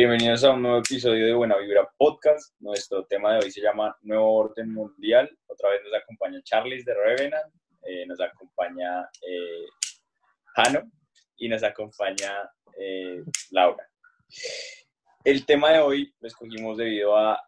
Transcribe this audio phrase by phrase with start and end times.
[0.00, 2.54] Bienvenidos a un nuevo episodio de Buena Vibra Podcast.
[2.58, 5.30] Nuestro tema de hoy se llama Nuevo Orden Mundial.
[5.46, 9.66] Otra vez nos acompaña Charles de Revenant, eh, nos acompaña eh,
[11.36, 13.86] y nos acompaña eh, Laura.
[15.22, 17.38] El tema de hoy lo escogimos debido a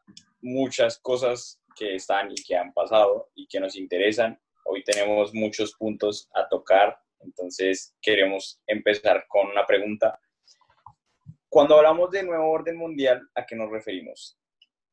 [0.42, 4.38] muchas cosas que están y que han pasado y que nos interesan.
[4.66, 10.20] Hoy tenemos muchos puntos a tocar, entonces queremos empezar con una pregunta
[11.52, 14.38] cuando hablamos de nuevo orden mundial, ¿a qué nos referimos?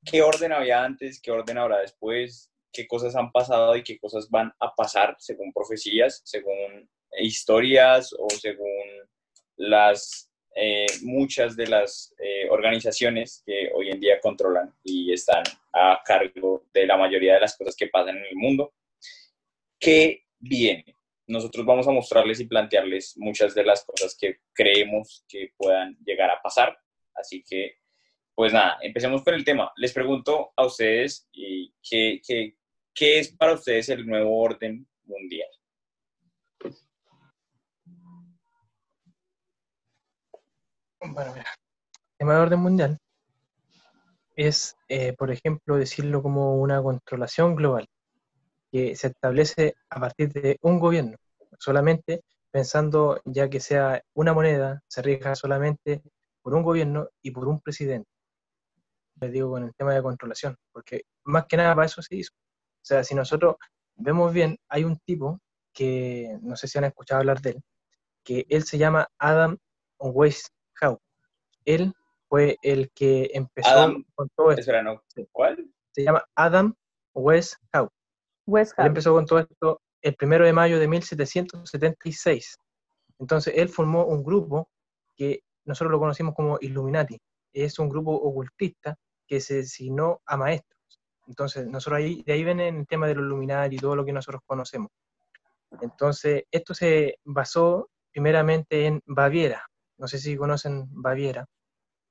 [0.03, 1.21] ¿Qué orden había antes?
[1.21, 2.51] ¿Qué orden habrá después?
[2.69, 8.29] ¿Qué cosas han pasado y qué cosas van a pasar según profecías, según historias o
[8.29, 8.67] según
[9.55, 16.01] las eh, muchas de las eh, organizaciones que hoy en día controlan y están a
[16.03, 18.73] cargo de la mayoría de las cosas que pasan en el mundo?
[19.79, 20.98] ¿Qué viene?
[21.29, 26.31] Nosotros vamos a mostrarles y plantearles muchas de las cosas que creemos que puedan llegar
[26.31, 26.77] a pasar.
[27.13, 27.75] Así que,
[28.33, 29.71] pues nada, empecemos con el tema.
[29.75, 32.55] Les pregunto a ustedes qué,
[32.99, 35.49] es para ustedes el nuevo orden mundial.
[41.01, 41.53] Bueno, mira,
[42.17, 42.97] el nuevo orden mundial
[44.35, 47.87] es, eh, por ejemplo, decirlo como una controlación global
[48.71, 51.17] que se establece a partir de un gobierno,
[51.57, 56.01] solamente pensando ya que sea una moneda, se rija solamente
[56.41, 58.09] por un gobierno y por un presidente.
[59.19, 62.33] Les digo con el tema de controlación, porque más que nada para eso se hizo.
[62.33, 63.55] O sea, si nosotros
[63.95, 65.39] vemos bien, hay un tipo
[65.73, 67.63] que, no sé si han escuchado hablar de él,
[68.23, 69.57] que él se llama Adam
[69.99, 71.03] Weishaupt.
[71.65, 71.93] Él
[72.27, 74.71] fue el que empezó con todo esto.
[75.31, 75.69] ¿Cuál?
[75.91, 76.73] Se llama Adam
[77.13, 77.93] Weishaupt.
[78.83, 82.57] Él empezó con todo esto el primero de mayo de 1776.
[83.19, 84.69] Entonces, él formó un grupo
[85.15, 87.19] que nosotros lo conocimos como Illuminati.
[87.53, 88.95] Es un grupo ocultista
[89.27, 90.79] que se designó a maestros.
[91.27, 94.13] Entonces, nosotros ahí, de ahí viene el tema de los Illuminati y todo lo que
[94.13, 94.89] nosotros conocemos.
[95.81, 99.65] Entonces, esto se basó primeramente en Baviera.
[99.97, 101.45] No sé si conocen Baviera.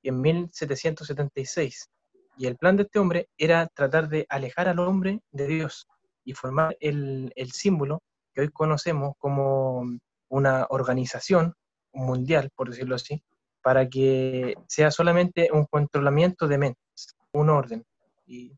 [0.03, 1.89] en 1776.
[2.37, 5.87] Y el plan de este hombre era tratar de alejar al hombre de Dios
[6.29, 8.03] y formar el, el símbolo
[8.35, 9.83] que hoy conocemos como
[10.27, 11.55] una organización
[11.91, 13.23] mundial, por decirlo así,
[13.63, 17.83] para que sea solamente un controlamiento de mentes, un orden.
[18.27, 18.55] Y,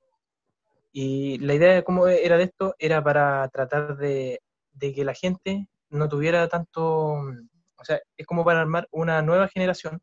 [0.91, 4.41] y la idea de cómo era de esto era para tratar de,
[4.73, 6.83] de, que la gente no tuviera tanto,
[7.13, 10.01] o sea, es como para armar una nueva generación,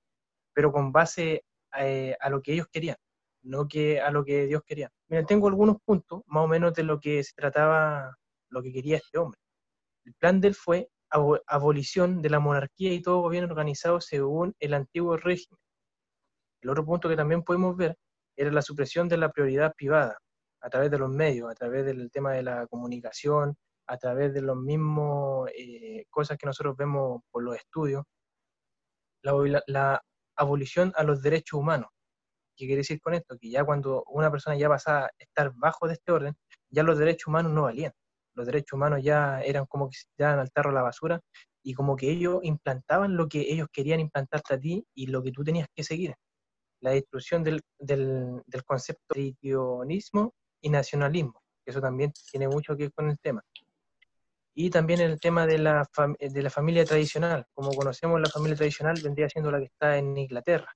[0.54, 1.44] pero con base
[1.78, 2.96] eh, a lo que ellos querían
[3.48, 4.90] no que a lo que Dios quería.
[5.08, 8.14] Mira, tengo algunos puntos más o menos de lo que se trataba,
[8.50, 9.40] lo que quería este hombre.
[10.04, 14.74] El plan de él fue abolición de la monarquía y todo gobierno organizado según el
[14.74, 15.58] antiguo régimen.
[16.60, 17.96] El otro punto que también podemos ver
[18.36, 20.18] era la supresión de la prioridad privada
[20.60, 24.42] a través de los medios, a través del tema de la comunicación, a través de
[24.42, 28.04] los mismos eh, cosas que nosotros vemos por los estudios.
[29.22, 30.02] la
[30.36, 31.88] abolición a los derechos humanos,
[32.58, 33.38] ¿Qué quiere decir con esto?
[33.38, 36.34] Que ya cuando una persona ya pasaba a estar bajo de este orden,
[36.68, 37.92] ya los derechos humanos no valían.
[38.34, 41.20] Los derechos humanos ya eran como que se tiraban al tarro a la basura
[41.62, 45.30] y como que ellos implantaban lo que ellos querían implantarte a ti y lo que
[45.30, 46.14] tú tenías que seguir.
[46.80, 52.84] La destrucción del, del, del concepto de religionismo y nacionalismo, eso también tiene mucho que
[52.84, 53.40] ver con el tema.
[54.52, 55.88] Y también el tema de la,
[56.18, 57.46] de la familia tradicional.
[57.54, 60.74] Como conocemos, la familia tradicional vendría siendo la que está en Inglaterra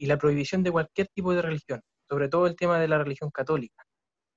[0.00, 3.30] y la prohibición de cualquier tipo de religión, sobre todo el tema de la religión
[3.30, 3.84] católica.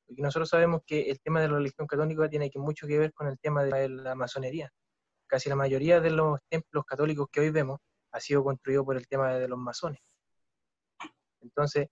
[0.05, 3.27] Porque nosotros sabemos que el tema de la religión católica tiene mucho que ver con
[3.27, 4.69] el tema de la masonería.
[5.25, 7.79] Casi la mayoría de los templos católicos que hoy vemos
[8.11, 10.01] ha sido construido por el tema de los masones.
[11.39, 11.87] Entonces,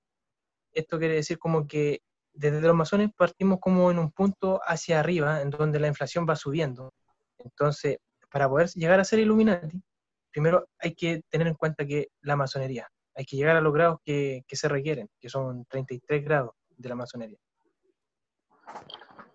[0.73, 2.01] esto quiere decir como que
[2.33, 6.35] desde los masones partimos como en un punto hacia arriba, en donde la inflación va
[6.35, 6.93] subiendo.
[7.37, 7.99] Entonces,
[8.29, 9.81] para poder llegar a ser Illuminati,
[10.29, 13.99] primero hay que tener en cuenta que la masonería, hay que llegar a los grados
[14.03, 17.37] que, se requieren, que son 33 grados de la masonería.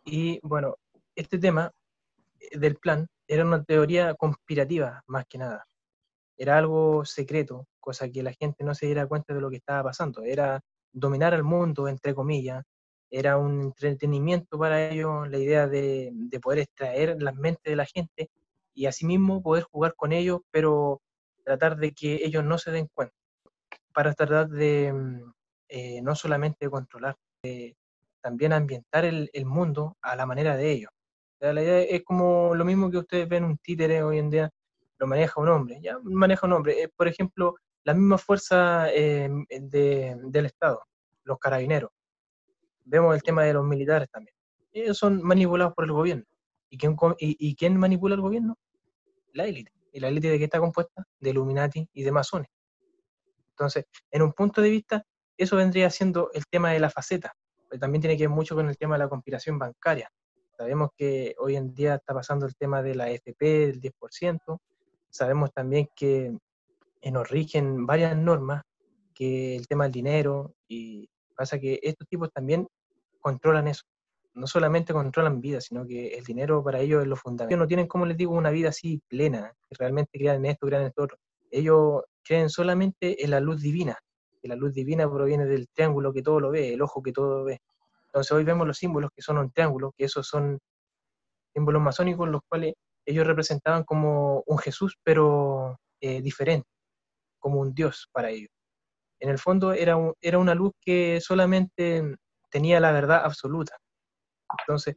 [0.04, 0.76] Y bueno,
[1.14, 1.70] este tema
[2.38, 5.66] eh, del plan era una teoría conspirativa más que nada.
[6.36, 9.84] Era algo secreto, cosa que la gente no se diera cuenta de lo que estaba
[9.84, 10.22] pasando.
[10.22, 10.60] Era
[10.92, 12.64] dominar al mundo, entre comillas.
[13.10, 17.86] Era un entretenimiento para ellos, la idea de, de poder extraer las mentes de la
[17.86, 18.30] gente
[18.74, 21.00] y asimismo poder jugar con ellos, pero
[21.44, 23.16] tratar de que ellos no se den cuenta
[23.96, 25.32] para tratar de mm,
[25.68, 27.16] eh, no solamente controlar,
[28.20, 30.90] también ambientar el, mundo a la manera de ellos.
[31.40, 34.50] la idea es como lo mismo que ustedes ven un títere hoy en día,
[34.98, 36.82] lo maneja un hombre, ya maneja un hombre.
[36.82, 37.54] Eh, por ejemplo,
[37.84, 40.82] la misma fuerza eh, del Estado,
[41.24, 41.90] los carabineros.
[42.84, 44.36] Vemos el tema de los militares también.
[44.72, 46.24] Ellos son manipulados por el gobierno.
[46.68, 48.58] ¿Y quién, y, quién manipula el gobierno?
[49.32, 49.72] La élite.
[49.90, 51.06] ¿Y la élite de qué está compuesta?
[51.18, 52.50] De Illuminati y de masones.
[53.58, 55.02] Entonces, en un punto de vista,
[55.38, 57.34] eso vendría siendo el tema de la faceta.
[57.68, 60.10] Pero también tiene que ver mucho con el tema de la conspiración bancaria.
[60.56, 64.58] Sabemos que hoy en día está pasando el tema de la FP del 10%.
[65.10, 66.36] Sabemos también que
[67.10, 68.62] nos rigen varias normas,
[69.14, 72.68] que el tema del dinero, y pasa que estos tipos también
[73.20, 73.84] controlan eso.
[74.34, 77.52] No solamente controlan vida, sino que el dinero para ellos es lo fundamental.
[77.52, 80.66] Ellos no tienen, como les digo, una vida así plena, que realmente crean en esto,
[80.66, 81.08] crean en esto.
[81.50, 83.98] Ellos creen solamente en la luz divina,
[84.42, 87.44] que la luz divina proviene del triángulo que todo lo ve, el ojo que todo
[87.44, 87.60] ve.
[88.06, 90.58] Entonces hoy vemos los símbolos que son un triángulo, que esos son
[91.54, 92.74] símbolos masónicos, los cuales
[93.04, 96.68] ellos representaban como un Jesús, pero eh, diferente,
[97.38, 98.50] como un Dios para ellos.
[99.20, 102.16] En el fondo era, era una luz que solamente
[102.50, 103.76] tenía la verdad absoluta.
[104.60, 104.96] Entonces,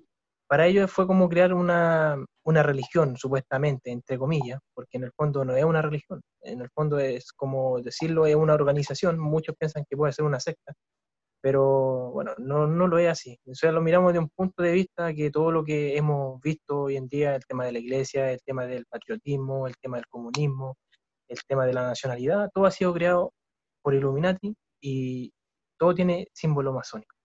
[0.50, 5.46] para ellos fue como crear una, una religión, supuestamente, entre comillas, porque en el fondo
[5.46, 9.86] no es una religión, en el fondo es como decirlo, es una organización, muchos piensan
[9.88, 10.74] que puede ser una secta,
[11.40, 13.38] pero bueno, no, no lo es así.
[13.46, 16.81] O sea, lo miramos de un punto de vista que todo lo que hemos visto
[16.81, 20.07] hoy en día, el tema de la iglesia, el tema del patriotismo, el tema del
[20.07, 20.78] comunismo,
[21.28, 23.34] el tema de la nacionalidad, todo ha sido creado
[23.84, 25.31] por Illuminati y
[25.78, 27.16] todo tiene símbolo masónico.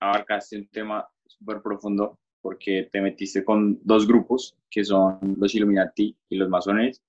[0.00, 6.14] Abarcaste un tema súper profundo porque te metiste con dos grupos que son los Illuminati
[6.28, 7.02] y los masones.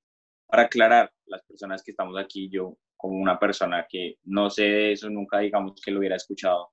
[0.48, 4.92] Para aclarar, las personas que estamos aquí, yo como una persona que no sé de
[4.94, 6.70] eso, nunca digamos que lo hubiera escuchado,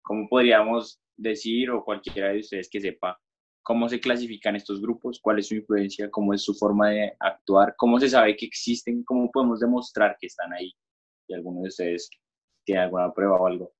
[0.00, 3.20] ¿cómo podríamos decir o cualquiera de ustedes que sepa
[3.62, 7.74] cómo se clasifican estos grupos, cuál es su influencia, cómo es su forma de actuar,
[7.76, 10.72] cómo se sabe que existen, cómo podemos demostrar que están ahí?
[11.28, 12.08] Y alguno de ustedes
[12.64, 13.72] tiene alguna prueba o algo.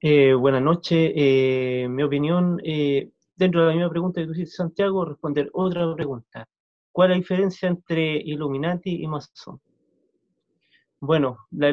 [0.00, 1.12] Eh, buenas noches.
[1.16, 5.94] Eh, mi opinión, eh, dentro de la misma pregunta que tú hiciste, Santiago, responder otra
[5.94, 6.48] pregunta.
[6.90, 9.60] ¿Cuál es la diferencia entre Illuminati y Masón?
[10.98, 11.70] Bueno, la,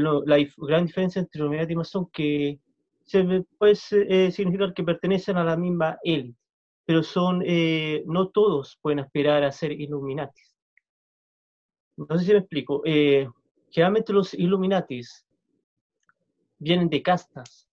[0.57, 2.60] gran diferencia entre Illuminati y Masón que
[3.06, 6.38] se puede eh, significar que pertenecen a la misma élite,
[6.86, 10.56] pero son, eh, no todos pueden aspirar a ser Illuminatis.
[11.95, 12.81] No sé si me explico.
[12.86, 13.30] Eh,
[13.69, 15.25] generalmente los Illuminatis
[16.57, 17.69] vienen de castas.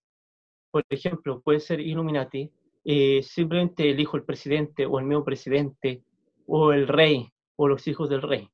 [0.71, 2.51] Por ejemplo, puede ser Illuminati
[2.85, 6.03] eh, simplemente el hijo del presidente o el mismo presidente
[6.47, 8.49] o el rey o los hijos del rey.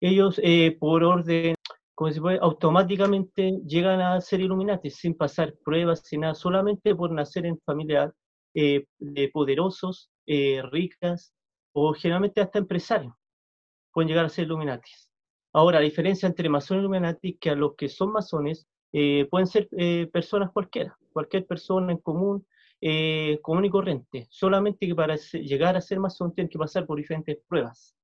[0.00, 1.56] Ellos eh, por orden,
[1.94, 7.10] como se puede, automáticamente llegan a ser iluminatis sin pasar pruebas, sin nada, solamente por
[7.10, 8.12] nacer en familias
[8.54, 10.10] eh, de poderosos,
[10.70, 11.32] ricas
[11.72, 13.14] o generalmente hasta empresarios.
[13.92, 15.10] Pueden llegar a ser iluminatis.
[15.52, 19.68] Ahora, la diferencia entre masón y iluminati que a los que son masones pueden ser
[20.12, 22.46] personas cualquiera, cualquier persona en común
[22.80, 26.98] eh, común y corriente, solamente que para llegar a ser masón tienen que pasar por
[26.98, 27.94] diferentes pruebas.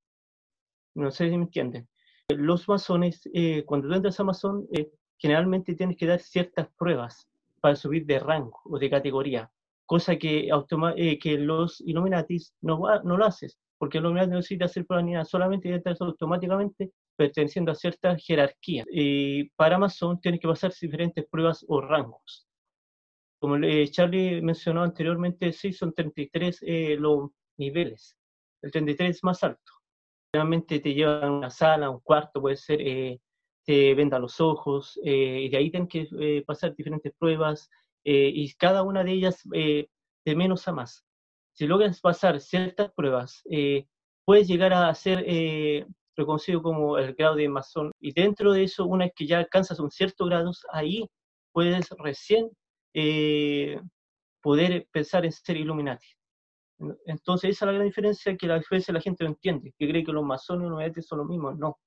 [0.95, 1.89] No sé si me entienden.
[2.29, 7.29] Los masones, eh, cuando tú entras a masón, eh, generalmente tienes que dar ciertas pruebas
[7.61, 9.51] para subir de rango o de categoría,
[9.87, 10.49] cosa que,
[10.97, 15.05] eh, que los Illuminatis no, no lo haces, porque los Illuminati no necesitan hacer pruebas
[15.05, 18.85] ni nada, solamente entras automáticamente perteneciendo a cierta jerarquía.
[18.91, 22.44] Y para masón tienes que pasar diferentes pruebas o rangos.
[23.45, 23.59] Como
[23.91, 28.17] Charlie mencionó anteriormente, sí, son 33 eh, los niveles.
[28.63, 29.71] El 33 es más alto.
[30.33, 33.21] Realmente te llevan a una sala, un cuarto, puede ser, eh,
[33.67, 37.69] te vendan los ojos, eh, y de ahí tienen que pasar diferentes pruebas,
[38.03, 39.89] y cada una de ellas de
[40.35, 41.05] menos a más.
[41.53, 43.45] Si logras pasar ciertas pruebas,
[44.25, 45.23] puedes llegar a ser
[46.17, 49.81] reconocido como el grado de masón, y dentro de eso, una vez que ya alcanzas
[49.81, 51.07] un cierto grado, ahí
[51.53, 52.51] puedes recién
[52.95, 53.81] eh,
[54.41, 56.07] poder pensar en ser Illuminati.
[57.07, 60.05] Entonces esa es la gran diferencia que la diferencia la gente no entiende, que cree
[60.05, 61.59] que los masones y los Illuminati son los mismos.
[61.59, 61.79] No.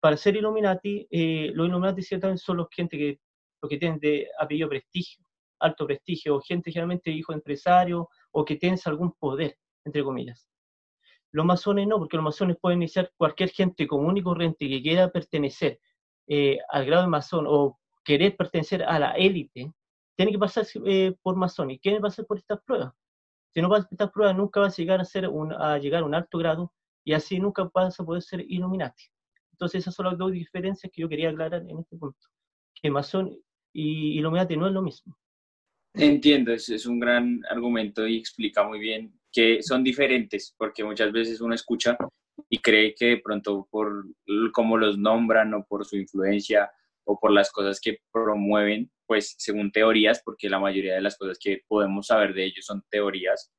[0.00, 3.20] Para ser Illuminati, eh, los Illuminati ciertamente son los gente que,
[3.60, 5.24] los que tienen de apellido prestigio,
[5.60, 10.48] alto prestigio, o gente generalmente hijo de empresario, o que tienen algún poder, entre comillas.
[11.32, 15.10] Los masones no, porque los masones pueden iniciar cualquier gente común y corriente que quiera
[15.10, 15.80] pertenecer
[16.26, 19.72] eh, al grado de masón o querer pertenecer a la élite,
[20.18, 21.70] tiene que pasar eh, por masón.
[21.70, 22.92] ¿Y quién va a pasar por estas pruebas?
[23.54, 26.02] Si no pasas por estas pruebas, nunca vas a llegar a, ser un, a llegar
[26.02, 26.72] a un alto grado
[27.04, 29.04] y así nunca vas a poder ser Illuminati.
[29.52, 32.18] Entonces, esas son las dos diferencias que yo quería aclarar en este punto.
[32.74, 33.30] Que masón
[33.72, 35.16] y Illuminati no es lo mismo.
[35.94, 41.12] Entiendo, es, es un gran argumento y explica muy bien que son diferentes, porque muchas
[41.12, 41.96] veces uno escucha
[42.48, 44.04] y cree que de pronto por
[44.52, 46.68] cómo los nombran o por su influencia
[47.04, 51.38] o por las cosas que promueven, pues según teorías, porque la mayoría de las cosas
[51.40, 53.50] que podemos saber de ellos son teorías,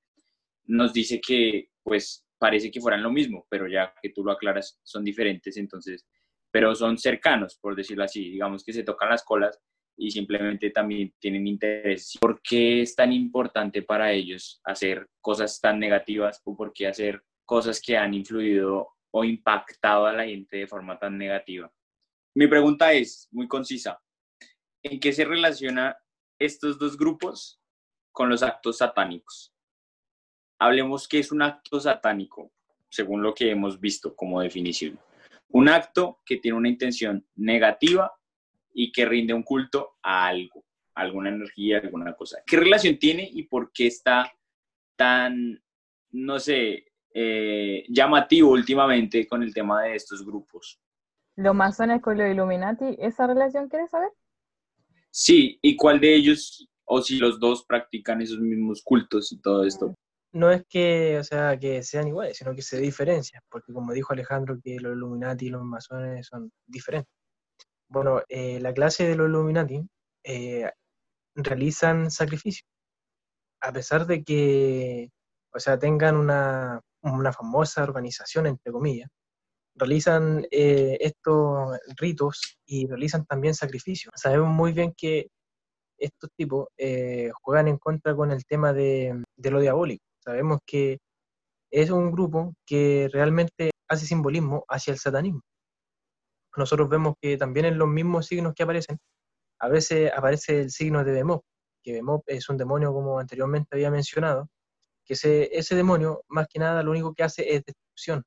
[0.66, 4.80] nos dice que pues parece que fueran lo mismo, pero ya que tú lo aclaras,
[4.84, 6.06] son diferentes, entonces,
[6.52, 9.60] pero son cercanos, por decirlo así, digamos que se tocan las colas
[9.98, 12.16] y simplemente también tienen interés.
[12.22, 17.24] ¿Por qué es tan importante para ellos hacer cosas tan negativas o por qué hacer
[17.44, 21.72] cosas que han influido o impactado a la gente de forma tan negativa?
[22.36, 24.00] Mi pregunta es muy concisa.
[24.82, 25.98] ¿En qué se relaciona
[26.40, 27.60] estos dos grupos
[28.12, 29.54] con los actos satánicos?
[30.58, 32.52] Hablemos qué es un acto satánico,
[32.90, 34.98] según lo que hemos visto como definición.
[35.50, 38.14] Un acto que tiene una intención negativa
[38.74, 42.42] y que rinde un culto a algo, alguna energía, alguna cosa.
[42.46, 44.32] ¿Qué relación tiene y por qué está
[44.96, 45.62] tan,
[46.12, 50.80] no sé, eh, llamativo últimamente con el tema de estos grupos?
[51.36, 52.96] ¿Los masones con los Illuminati?
[53.00, 54.12] ¿Esa relación quieres saber?
[55.12, 59.64] Sí, ¿y cuál de ellos, o si los dos practican esos mismos cultos y todo
[59.64, 59.96] esto?
[60.32, 64.14] no es que, o sea, que sean iguales, sino que se diferencian, porque como dijo
[64.14, 67.12] Alejandro, que los Illuminati y los masones son diferentes.
[67.90, 69.82] Bueno, eh, la clase de los Illuminati
[70.24, 70.72] eh,
[71.36, 72.68] realizan sacrificios,
[73.62, 75.10] a pesar de que,
[75.54, 76.82] o sea, tengan una,
[77.34, 79.10] famosa organización, entre comillas,
[79.80, 84.12] realizan eh, estos ritos y realizan también sacrificios.
[84.16, 85.30] Sabemos muy bien que
[85.98, 86.68] estos tipos
[87.42, 91.00] juegan en contra con el tema de lo diabólico Sabemos que
[91.72, 95.42] es un grupo que realmente hace simbolismo hacia el satanismo.
[96.58, 99.00] Nosotros vemos que también en los mismos signos que aparecen,
[99.60, 101.44] a veces aparece el signo de Bemop,
[101.84, 104.50] que Bemop es un demonio como anteriormente había mencionado,
[105.06, 108.24] que ese, ese demonio más que nada lo único que hace es destrucción,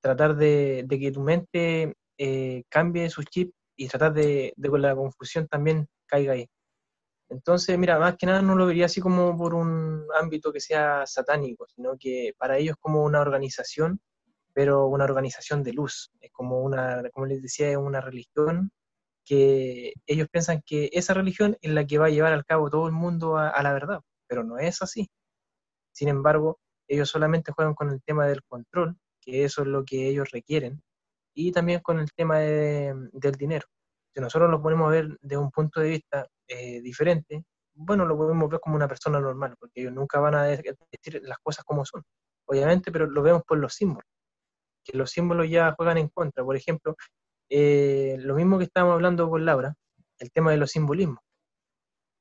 [0.00, 5.46] tratar de, que tu mente eh, cambie su chip y tratar de, que la confusión
[5.48, 6.46] también caiga ahí.
[7.28, 11.04] Entonces, mira, más que nada no lo vería así como por un ámbito que sea
[11.06, 14.00] satánico, sino que para ellos es como una organización,
[14.54, 16.10] pero una organización de luz.
[16.20, 18.70] Es como una, como les decía, es una religión
[19.24, 22.86] que ellos piensan que esa religión es la que va a llevar al cabo todo
[22.86, 25.10] el mundo a, la verdad, pero no es así.
[25.92, 30.08] Sin embargo, ellos solamente juegan con el tema del control, que eso es lo que
[30.08, 30.82] ellos requieren,
[31.34, 33.66] y también con el tema del dinero.
[34.14, 38.16] Si nosotros lo ponemos a ver de un punto de vista eh, diferente, bueno, lo
[38.16, 41.84] podemos ver como una persona normal, porque ellos nunca van a decir las cosas como
[41.84, 42.02] son,
[42.46, 44.08] obviamente, pero lo vemos por los símbolos,
[44.82, 46.42] que los símbolos ya juegan en contra.
[46.44, 46.96] Por ejemplo,
[47.50, 49.74] eh, lo mismo que estábamos hablando con Laura,
[50.18, 51.25] el tema de los simbolismos.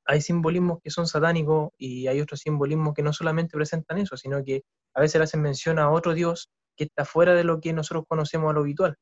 [0.06, 4.44] Hay simbolismos que son satánicos y hay otros simbolismos que no solamente presentan eso, sino
[4.44, 8.06] que a veces hacen mención a otro Dios que está fuera de lo que nosotros
[8.08, 8.96] conocemos a lo habitual.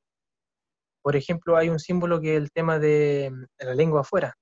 [1.02, 4.36] Por ejemplo, hay un símbolo que es el tema de la lengua afuera,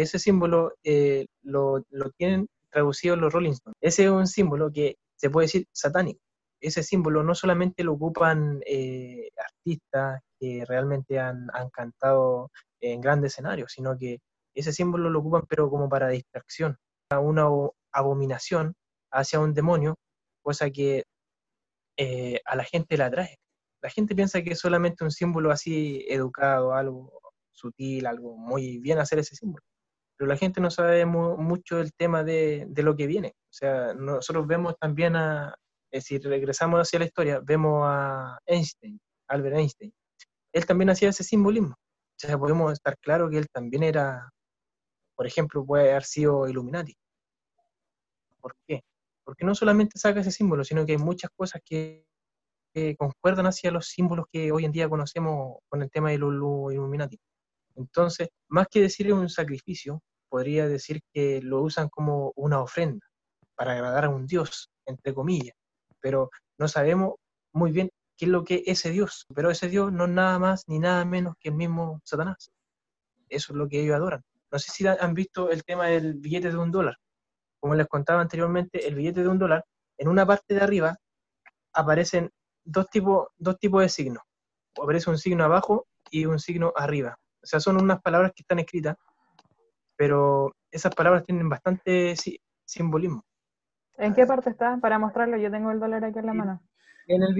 [0.00, 1.82] ese símbolo eh, lo,
[2.16, 3.76] tienen traducido los Rolling Stones.
[3.80, 6.20] Ese es un símbolo que se puede decir satánico.
[6.60, 12.50] Ese símbolo no solamente lo ocupan eh, artistas que realmente han, cantado
[12.80, 14.20] en grandes escenarios, sino que
[14.54, 16.76] ese símbolo lo ocupan pero como para distracción,
[17.10, 17.48] una
[17.92, 18.74] abominación
[19.10, 19.96] hacia un demonio,
[20.42, 21.04] cosa que
[21.96, 23.36] eh, a la gente la atrae.
[23.82, 27.20] La gente piensa que es solamente un símbolo así educado, algo
[27.52, 29.62] sutil, algo muy bien hacer ese símbolo
[30.22, 33.34] pero la gente no sabe mucho el tema de, lo que viene.
[33.50, 35.52] O sea, nosotros vemos también a,
[36.00, 39.92] si regresamos hacia la historia, vemos a Einstein, Albert Einstein.
[40.52, 41.74] Él también hacía ese simbolismo.
[41.74, 44.30] O sea, podemos estar claros que él también era,
[45.14, 46.96] por ejemplo, puede haber sido Illuminati.
[48.40, 48.82] ¿Por qué?
[49.24, 52.06] Porque no solamente saca ese símbolo, sino que hay muchas cosas que,
[52.96, 57.20] concuerdan hacia los símbolos que hoy en día conocemos con el tema de los Illuminati.
[57.76, 63.06] Entonces, más que decir un sacrificio, podría decir que lo usan como una ofrenda
[63.54, 65.54] para agradar a un Dios, entre comillas,
[66.00, 67.16] pero no sabemos
[67.52, 70.38] muy bien qué es lo que es ese Dios, pero ese Dios no es nada
[70.38, 72.50] más ni nada menos que el mismo Satanás.
[73.28, 74.22] Eso es lo que ellos adoran.
[74.52, 76.96] No sé si han visto el tema del billete de un dólar.
[77.60, 79.64] Como les contaba anteriormente, el billete de un dólar,
[79.98, 80.96] en una parte de arriba
[81.72, 82.30] aparecen
[82.64, 84.22] dos tipos, dos tipos de signos.
[84.80, 87.16] Aparece un signo abajo y un signo arriba.
[87.42, 88.96] O sea, son unas palabras que están escritas
[90.02, 92.14] pero esas palabras tienen bastante
[92.64, 93.24] simbolismo.
[93.96, 94.76] ¿En qué parte está?
[94.78, 96.62] Para mostrarlo, yo tengo el dólar aquí en la mano.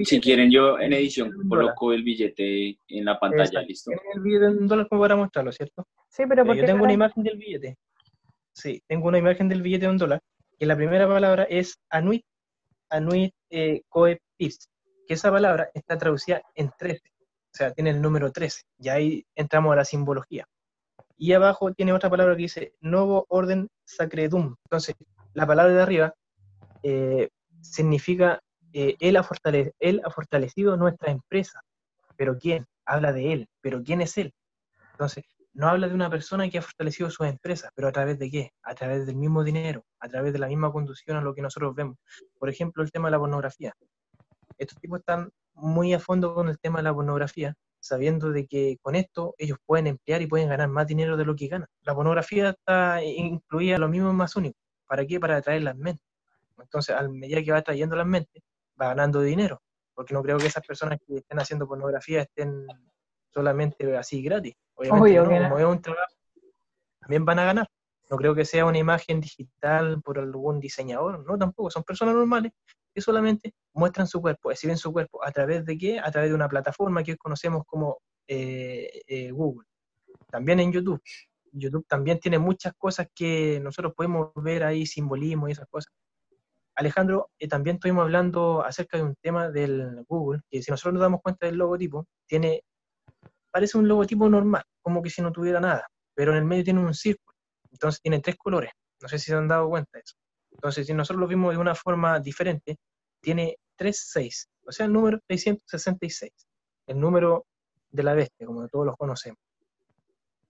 [0.05, 3.91] Si quieren, yo en edición coloco el billete en la pantalla, listo.
[3.91, 5.87] el billete de un dólar como para mostrarlo, ¿cierto?
[6.09, 6.61] Sí, pero porque.
[6.61, 7.77] Yo tengo una imagen del billete.
[8.53, 10.21] Sí, tengo una imagen del billete de un dólar.
[10.59, 12.23] Que la primera palabra es anuit,
[12.89, 13.81] anuit eh,
[15.07, 17.01] que esa palabra está traducida en 13.
[17.05, 18.61] O sea, tiene el número 13.
[18.79, 20.45] Y ahí entramos a la simbología.
[21.17, 24.55] Y abajo tiene otra palabra que dice Novo Orden Sacredum.
[24.65, 24.95] Entonces,
[25.33, 26.13] la palabra de arriba
[26.83, 27.29] eh,
[27.61, 28.39] significa
[28.73, 31.61] eh, él, ha fortalecido nuestra empresa.
[32.17, 32.65] ¿Pero quién?
[32.85, 33.49] Habla de él.
[33.61, 34.33] ¿Pero quién es él?
[34.91, 38.29] Entonces, no habla de una persona que ha fortalecido sus empresas, pero a través de
[38.31, 38.51] qué?
[38.63, 41.75] A través del mismo dinero, a través de la misma conducción a lo que nosotros
[41.75, 41.97] vemos.
[42.39, 43.73] Por ejemplo, el tema de la pornografía.
[44.57, 48.77] Estos tipos están muy a fondo con el tema de la pornografía, sabiendo de que
[48.81, 51.67] con esto ellos pueden emplear y pueden ganar más dinero de lo que ganan.
[51.83, 54.57] La pornografía está incluida en lo mismo más único.
[54.87, 55.19] ¿Para qué?
[55.19, 56.05] Para atraer las mentes.
[56.57, 58.41] Entonces, a medida que va atrayendo las mentes,
[58.79, 59.61] va ganando dinero.
[59.93, 62.65] Porque no creo que esas personas que estén haciendo pornografía estén
[63.29, 64.55] solamente así gratis.
[64.75, 66.13] Obviamente no, como es un trabajo,
[66.99, 67.67] también van a ganar.
[68.09, 71.69] No creo que sea una imagen digital por algún diseñador, no, tampoco.
[71.71, 72.51] Son personas normales
[72.93, 75.23] que solamente muestran su cuerpo, exhiben su cuerpo.
[75.25, 75.99] ¿A través de qué?
[75.99, 79.67] A través de una plataforma que conocemos como eh, eh, Google.
[80.29, 81.01] También en YouTube.
[81.51, 85.91] YouTube también tiene muchas cosas que nosotros podemos ver ahí, simbolismo y esas cosas.
[86.75, 91.01] Alejandro, eh, también estuvimos hablando acerca de un tema del Google, que si nosotros nos
[91.01, 92.63] damos cuenta del logotipo, tiene,
[93.51, 96.79] parece un logotipo normal, como que si no tuviera nada, pero en el medio tiene
[96.79, 97.35] un círculo,
[97.71, 100.15] entonces tiene tres colores, no sé si se han dado cuenta de eso.
[100.51, 102.77] Entonces, si nosotros lo vimos de una forma diferente,
[103.21, 106.31] tiene 36, o sea, el número 666,
[106.87, 107.45] el número
[107.91, 109.39] de la bestia, como todos los conocemos.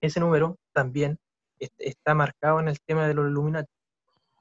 [0.00, 1.18] Ese número también
[1.58, 3.70] está marcado en el tema de los Illuminati.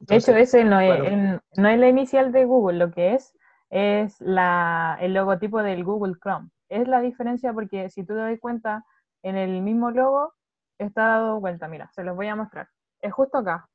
[0.08, 3.34] De hecho, ese no es, no es la inicial de Google, lo que es
[3.74, 6.50] es la, el logotipo del Google Chrome.
[6.70, 8.86] Es la diferencia porque si tú te das cuenta,
[9.24, 10.36] en el mismo logo
[10.78, 12.70] está dado vuelta, mira, se los voy a mostrar.
[13.02, 13.68] Es justo acá.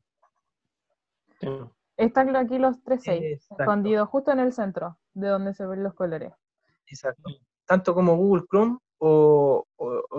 [1.97, 6.33] Están aquí los 3.6, escondidos justo en el centro, de donde se ven los colores.
[6.87, 7.31] Exacto.
[7.67, 9.67] Tanto como Google Chrome o,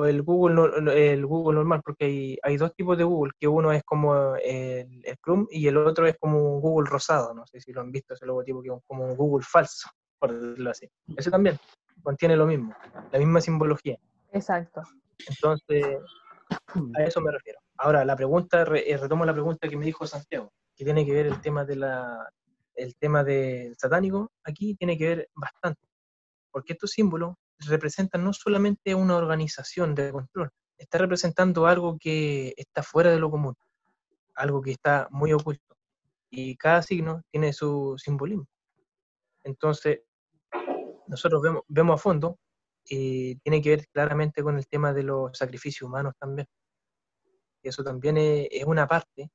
[0.06, 4.36] el, Google, el Google normal, porque hay, dos tipos de Google, que uno es como
[4.36, 7.92] el, Chrome y el otro es como un Google rosado, no sé si lo han
[7.92, 9.90] visto ese logotipo, que es como un Google falso,
[10.20, 10.90] por decirlo así.
[11.18, 11.58] Ese también
[12.02, 12.74] contiene lo mismo,
[13.12, 13.98] la misma simbología.
[14.32, 14.82] Exacto.
[15.28, 15.86] Entonces,
[16.96, 17.60] a eso me refiero.
[17.78, 21.26] Ahora, la pregunta, eh, retomo la pregunta que me dijo Santiago que tiene que ver
[21.26, 22.32] el tema de la
[22.74, 25.82] el tema del satánico, aquí tiene que ver bastante,
[26.50, 32.84] porque estos símbolos representan no solamente una organización de control, está representando algo que está
[32.84, 33.56] fuera de lo común,
[34.36, 35.76] algo que está muy oculto,
[36.30, 38.48] y cada signo tiene su simbolismo.
[39.44, 40.02] Entonces,
[41.08, 42.38] nosotros vemos, vemos a fondo
[42.86, 46.48] y tiene que ver claramente con el tema de los sacrificios humanos también.
[47.64, 49.32] Eso también es una parte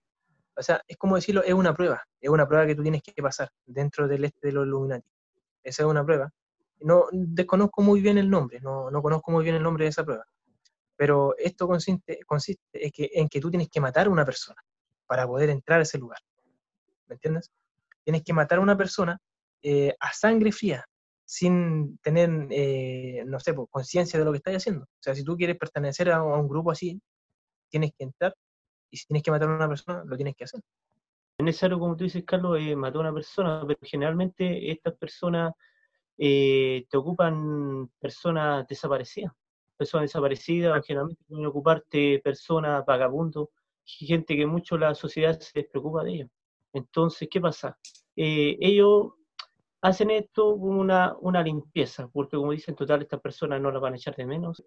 [0.56, 3.22] o sea, es como decirlo, es una prueba, es una prueba que tú tienes que
[3.22, 5.06] pasar dentro del este de los Illuminati.
[5.62, 6.30] Esa es una prueba.
[6.80, 10.04] No desconozco muy bien el nombre, no, no conozco muy bien el nombre de esa
[10.04, 10.24] prueba.
[10.96, 14.60] Pero esto consiste, consiste en, que, en que tú tienes que matar a una persona
[15.06, 16.18] para poder entrar a ese lugar.
[17.06, 17.50] ¿Me entiendes?
[18.04, 19.18] Tienes que matar a una persona
[19.62, 20.84] eh, a sangre fría,
[21.24, 24.84] sin tener, eh, no sé, pues, conciencia de lo que estás haciendo.
[24.84, 27.00] O sea, si tú quieres pertenecer a, un grupo así,
[27.68, 28.34] tienes que entrar
[28.90, 30.60] y si tienes que matar a una persona, lo tienes que hacer.
[31.38, 35.52] Es necesario, como tú dices, Carlos, eh, matar a una persona, pero generalmente estas personas
[36.18, 39.32] eh, te ocupan personas desaparecidas.
[39.76, 43.48] Personas desaparecidas, generalmente pueden ocuparte personas vagabundos,
[43.84, 46.30] gente que mucho la sociedad se despreocupa de ellos.
[46.72, 47.78] Entonces, ¿qué pasa?
[48.16, 49.12] Eh, ellos
[49.82, 53.94] hacen esto como una, una limpieza, porque como dicen, total, estas personas no las van
[53.94, 54.62] a echar de menos.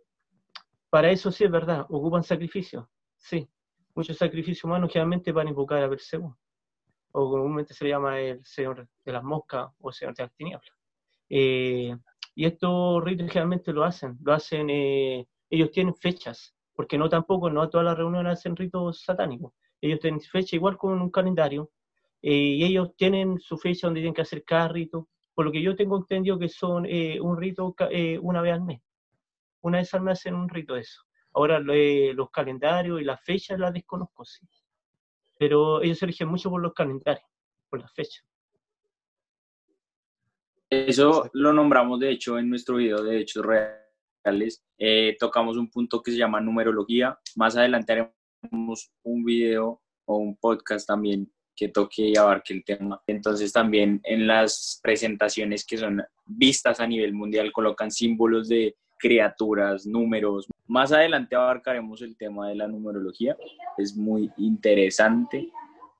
[0.89, 3.49] Para eso sí es verdad, ocupan sacrificio, sí,
[3.93, 6.33] muchos sacrificios humanos generalmente van a invocar a Belcebú,
[7.11, 10.76] o comúnmente se le llama el Señor de las Moscas o Señor de las Tinieblas.
[11.29, 11.95] Eh,
[12.35, 17.49] y estos ritos generalmente lo hacen, lo hacen, eh, ellos tienen fechas, porque no tampoco,
[17.49, 21.71] no todas las reuniones hacen ritos satánicos, ellos tienen fecha igual con un calendario,
[22.21, 25.61] eh, y ellos tienen su fecha donde tienen que hacer cada rito, por lo que
[25.61, 26.87] yo tengo entendido que son
[27.21, 27.75] un rito
[28.21, 28.81] una vez al mes,
[29.61, 31.01] una vez al mes hacen un rito de eso.
[31.33, 34.47] Ahora los calendarios y las fechas las desconozco, sí.
[35.37, 37.29] Pero ellos se eligen mucho por los calendarios,
[37.69, 38.26] por las fechas.
[40.69, 44.63] Eso lo nombramos, de hecho, en nuestro video de hechos reales.
[44.77, 47.17] Eh, tocamos un punto que se llama numerología.
[47.35, 53.01] Más adelante haremos un video o un podcast también que toque y abarque el tema.
[53.07, 59.85] Entonces también en las presentaciones que son vistas a nivel mundial colocan símbolos de criaturas,
[59.85, 60.47] números.
[60.67, 63.35] Más adelante abarcaremos el tema de la numerología.
[63.77, 65.49] Es muy interesante,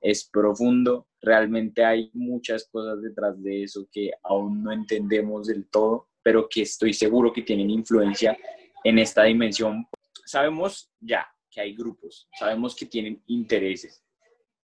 [0.00, 1.07] es profundo.
[1.20, 6.62] Realmente hay muchas cosas detrás de eso que aún no entendemos del todo, pero que
[6.62, 8.36] estoy seguro que tienen influencia
[8.84, 9.86] en esta dimensión.
[10.24, 14.04] Sabemos ya que hay grupos, sabemos que tienen intereses,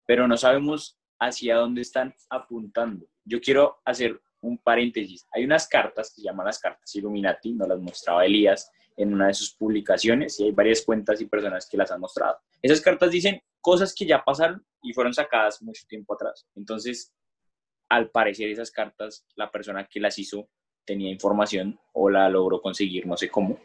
[0.07, 3.07] pero no sabemos hacia dónde están apuntando.
[3.25, 5.27] Yo quiero hacer un paréntesis.
[5.33, 9.29] Hay unas cartas que se llaman las cartas Illuminati, nos las mostraba Elías en una
[9.29, 12.39] de sus publicaciones y hay varias cuentas y personas que las han mostrado.
[12.63, 16.47] Esas cartas dicen cosas que ya pasaron y fueron sacadas mucho tiempo atrás.
[16.55, 17.13] Entonces,
[17.89, 20.49] al parecer esas cartas, la persona que las hizo
[20.85, 23.59] tenía información o la logró conseguir, no sé cómo,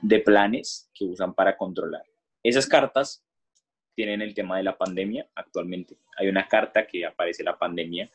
[0.00, 2.02] de planes que usan para controlar.
[2.42, 3.24] Esas cartas
[3.94, 5.96] tienen el tema de la pandemia actualmente.
[6.16, 8.08] Hay una carta que aparece la pandemia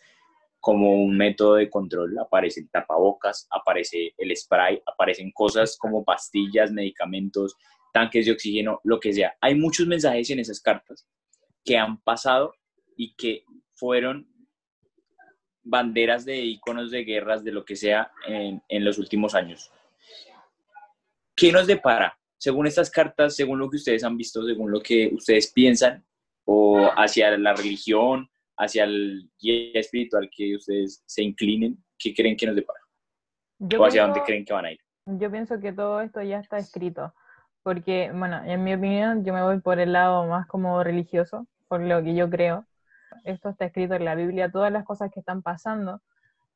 [0.63, 6.71] como un método de control, aparece el tapabocas, aparece el spray, aparecen cosas como pastillas,
[6.71, 7.58] medicamentos,
[7.91, 9.36] tanques de oxígeno, lo que sea.
[9.41, 11.06] Hay muchos mensajes en esas cartas
[11.65, 12.54] que han pasado
[12.95, 14.26] y que fueron
[15.63, 19.69] banderas de iconos de guerras, de lo que sea, en, en los últimos años.
[21.36, 22.17] ¿Qué nos depara?
[22.38, 26.06] Según estas cartas, según lo que ustedes han visto, según lo que ustedes piensan,
[26.45, 32.46] o hacia la religión, hacia el guía espiritual que ustedes se inclinen, ¿qué creen que
[32.46, 32.80] nos depara?
[33.80, 34.80] ¿O hacia dónde creen que van a ir?
[35.06, 37.13] Yo pienso que todo esto ya está escrito,
[37.62, 41.82] porque, bueno, en mi opinión, yo me voy por el lado más como religioso, por
[41.82, 42.66] lo que yo creo.
[43.24, 46.02] Esto está escrito en la Biblia, todas las cosas que están pasando.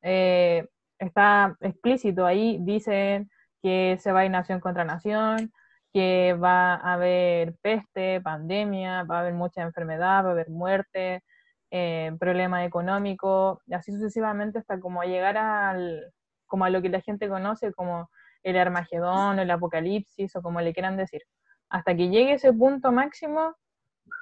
[0.02, 0.66] Eh,
[0.98, 3.30] está explícito ahí, dicen
[3.62, 5.52] que se va a ir nación contra nación,
[5.92, 11.22] que va a haber peste, pandemia, va a haber mucha enfermedad, va a haber muerte,
[11.70, 16.12] eh, problema económico, y así sucesivamente hasta como llegar al,
[16.46, 18.10] como a lo que la gente conoce como
[18.42, 21.22] el Armagedón o el Apocalipsis o como le quieran decir.
[21.68, 23.54] Hasta que llegue ese punto máximo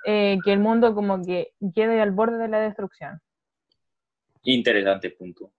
[0.04, 3.20] eh, que el mundo como que quede al borde de la destrucción.
[4.42, 5.52] Interesante punto.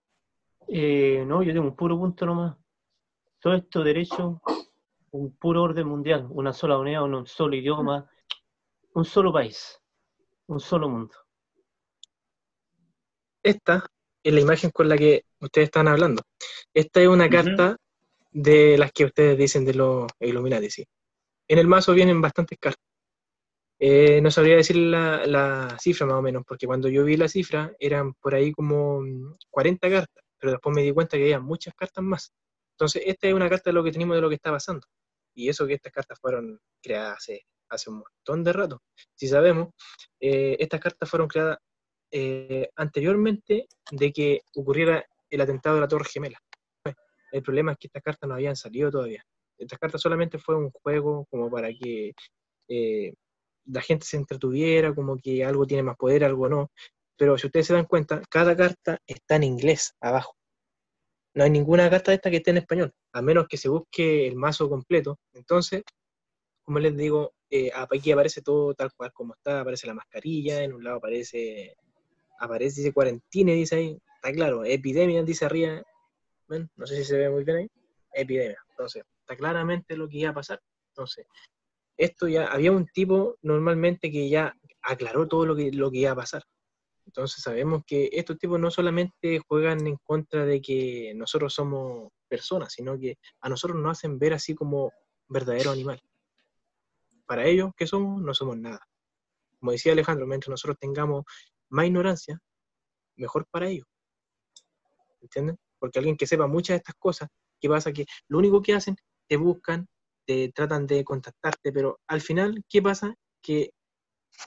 [0.68, 2.58] Eh, no, yo tengo un puro punto nomás.
[3.40, 4.42] Todo esto derecho,
[5.12, 8.10] un puro orden mundial, una sola unidad, un solo idioma,
[8.94, 9.82] un solo país,
[10.48, 11.14] un solo mundo.
[13.48, 13.86] Esta
[14.22, 16.22] es la imagen con la que ustedes están hablando.
[16.74, 17.78] Esta es una carta
[18.30, 20.86] de las que ustedes dicen de los Illuminati, sí.
[21.48, 22.84] En el mazo vienen bastantes cartas.
[23.80, 27.72] Eh, no sabría decir la, cifra más o menos, porque cuando yo vi la cifra
[27.80, 29.00] eran por ahí como
[29.50, 32.34] 40 cartas, pero después me di cuenta que había muchas cartas más.
[32.74, 34.86] Entonces, esta es una carta de lo que tenemos de lo que está pasando.
[35.34, 38.82] Y eso que estas cartas fueron creadas hace, hace un montón de rato.
[39.16, 39.70] Si sabemos,
[40.20, 41.60] eh, estas cartas fueron creadas
[42.12, 46.40] eh, anteriormente de que ocurriera el atentado de la Torre Gemela.
[47.32, 49.24] El problema es que estas cartas no habían salido todavía.
[49.58, 52.14] Estas cartas solamente fue un juego como para que
[52.70, 53.14] eh,
[53.66, 56.72] la gente se entretuviera, como que algo tiene más poder, algo no.
[57.18, 60.36] Pero si ustedes se dan cuenta, cada carta está en inglés abajo.
[61.34, 64.28] No hay ninguna carta de esta que esté en español, a menos que se busque
[64.28, 65.20] el mazo completo.
[65.34, 65.84] Entonces,
[66.64, 70.74] como les digo, eh, aquí aparece todo tal cual como está, aparece la mascarilla, en
[70.74, 71.76] un lado aparece
[72.40, 75.82] aparece, dice cuarentena, dice ahí, está claro, epidemia, dice arriba,
[76.48, 77.72] no sé si se ve muy bien ahí,
[78.14, 78.58] epidemia.
[78.72, 80.62] Entonces, está claramente lo que iba a pasar.
[80.90, 81.28] Entonces,
[81.98, 86.12] esto ya, había un tipo normalmente que ya aclaró todo lo que, lo que iba
[86.12, 86.44] a pasar.
[87.08, 92.74] Entonces sabemos que estos tipos no solamente juegan en contra de que nosotros somos personas,
[92.74, 94.92] sino que a nosotros nos hacen ver así como
[95.28, 96.02] verdadero animal.
[97.26, 98.22] Para ellos, ¿qué somos?
[98.22, 98.86] No somos nada.
[99.60, 101.24] Como decía Alejandro, mientras nosotros tengamos
[101.70, 102.40] más ignorancia,
[103.16, 103.88] mejor para ellos.
[105.22, 105.58] ¿Entienden?
[105.80, 107.92] Porque alguien que sepa muchas de estas cosas, ¿qué pasa?
[107.92, 108.96] Que lo único que hacen,
[109.28, 109.88] te buscan,
[110.26, 113.16] te tratan de contactarte, pero al final, ¿qué pasa?
[113.42, 113.72] Que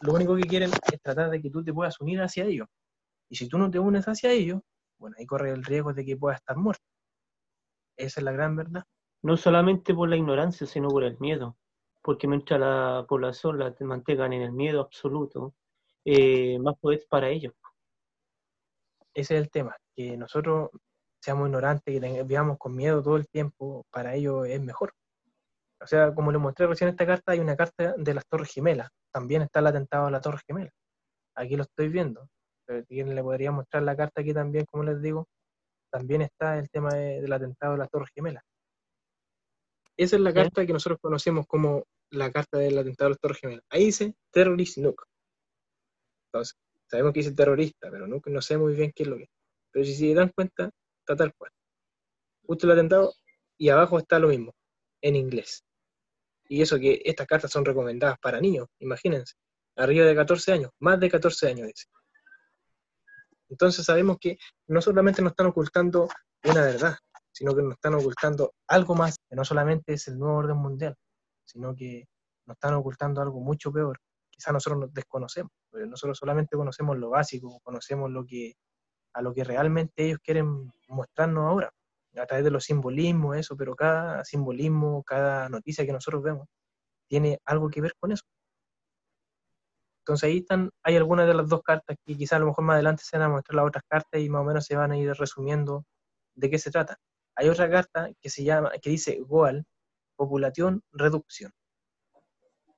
[0.03, 2.69] lo único que quieren es tratar de que tú te puedas unir hacia ellos.
[3.29, 4.61] Y si tú no te unes hacia ellos,
[4.99, 6.85] bueno, ahí corre el riesgo de que puedas estar muerto.
[7.97, 8.85] Esa es la gran verdad.
[9.23, 11.57] No solamente por la ignorancia, sino por el miedo.
[12.03, 15.55] Porque mientras la población la mantengan en el miedo absoluto,
[16.05, 17.55] eh, más poder para ellos.
[19.15, 20.71] Ese es el tema, que nosotros
[21.21, 24.93] seamos ignorantes, que vivamos con miedo todo el tiempo, para ellos es mejor.
[25.83, 28.53] O sea, como le mostré recién en esta carta, hay una carta de las Torres
[28.53, 28.91] Gemelas.
[29.13, 30.71] También está el atentado a la Torre Gemela.
[31.35, 32.29] Aquí lo estoy viendo.
[32.67, 35.27] Pero le podría mostrar la carta aquí también, como les digo.
[35.91, 38.43] También está el tema del atentado a la Torre Gemela.
[39.97, 43.35] Esa es la carta que nosotros conocemos como la carta del atentado a la Torre
[43.35, 43.63] Gemela.
[43.71, 45.10] Ahí dice Terrorist Nuke.
[46.33, 46.57] Entonces,
[46.89, 49.31] sabemos que dice terrorista, pero no, no sé muy bien qué es lo que es.
[49.73, 51.51] Pero si se dan cuenta, está tal cual.
[52.47, 53.15] Justo el atentado
[53.59, 54.53] y abajo está lo mismo,
[55.03, 55.65] en inglés.
[56.49, 59.35] Y eso que estas cartas son recomendadas para niños, imagínense.
[59.77, 61.87] Arriba de 14 años, más de 14 años dice.
[63.49, 64.39] Entonces sabemos que
[64.69, 66.09] no solamente nos están ocultando
[66.45, 66.97] una verdad,
[67.33, 70.97] sino que nos están ocultando algo más que no solamente es el nuevo orden mundial,
[71.45, 72.05] sino que
[72.47, 73.99] nos están ocultando algo mucho peor.
[74.31, 78.55] Quizás nosotros nos desconocemos, nosotros solamente conocemos lo básico, conocemos lo que,
[79.15, 81.71] a lo que realmente ellos quieren mostrarnos ahora,
[82.17, 86.49] a través de los simbolismos, eso, pero cada simbolismo, cada noticia que nosotros vemos,
[87.09, 88.25] tiene algo que ver con eso.
[90.01, 92.75] Entonces ahí están, hay algunas de las dos cartas que quizás a lo mejor más
[92.75, 94.99] adelante se van a mostrar las otras cartas y más o menos se van a
[94.99, 95.85] ir resumiendo
[96.35, 96.97] de qué se trata.
[97.37, 99.65] Hay otra carta que se llama, que dice Goal,
[100.17, 101.53] populación, reducción.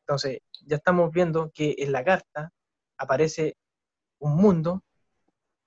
[0.01, 2.51] Entonces, ya estamos viendo que en la carta
[2.99, 3.57] aparece
[4.19, 4.83] un mundo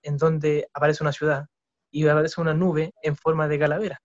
[0.02, 1.48] en donde aparece una ciudad
[1.92, 4.02] y aparece una nube en forma de calavera.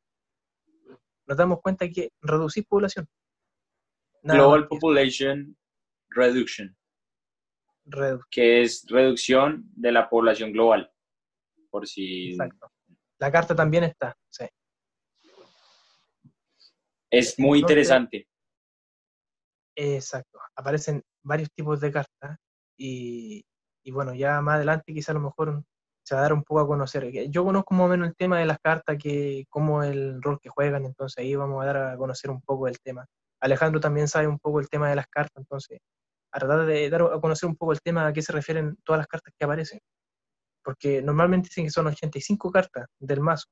[1.26, 3.06] Nos damos cuenta que reducir población.
[4.22, 5.56] Global Population
[6.10, 6.76] Reduction.
[8.30, 10.92] que es reducción de la población global.
[11.70, 12.30] Por si.
[12.30, 12.70] Exacto.
[13.18, 14.46] La carta también está, sí.
[17.10, 18.26] Es muy interesante.
[19.76, 20.38] Exacto.
[20.54, 22.38] Aparecen varios tipos de cartas
[22.80, 25.62] y, bueno, ya más adelante quizá a lo mejor
[26.02, 27.10] se va a dar un poco a conocer.
[27.28, 30.48] Yo conozco más o menos el tema de las cartas, que cómo el rol que
[30.48, 33.06] juegan, entonces ahí vamos a dar a conocer un poco el tema.
[33.40, 35.78] Alejandro también sabe un poco el tema de las cartas, entonces
[36.32, 38.98] a tratar de dar a conocer un poco el tema a qué se refieren todas
[38.98, 39.80] las cartas que aparecen.
[40.62, 43.48] Porque normalmente dicen que son 85 cartas del mazo,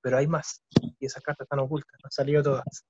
[0.00, 0.62] pero hay más.
[0.98, 2.86] Y esas cartas están ocultas, no han salido todas.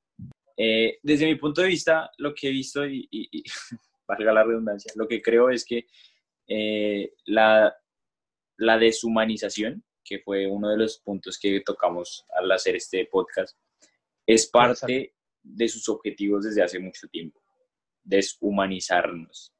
[0.57, 3.43] Eh, desde mi punto de vista, lo que he visto, y, y,
[4.11, 5.87] valga la redundancia, lo que creo es que
[6.47, 7.75] eh, la,
[8.59, 13.57] la deshumanización, que fue uno de los puntos que tocamos al hacer este podcast,
[14.27, 17.41] es parte de sus objetivos desde hace mucho tiempo,
[18.03, 19.55] deshumanizarnos.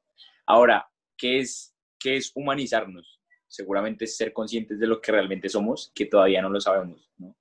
[0.45, 3.21] Ahora, ¿qué es, qué es humanizarnos?
[3.47, 7.09] Seguramente es ser conscientes de lo que realmente somos, que todavía no lo sabemos.
[7.17, 7.35] ¿no?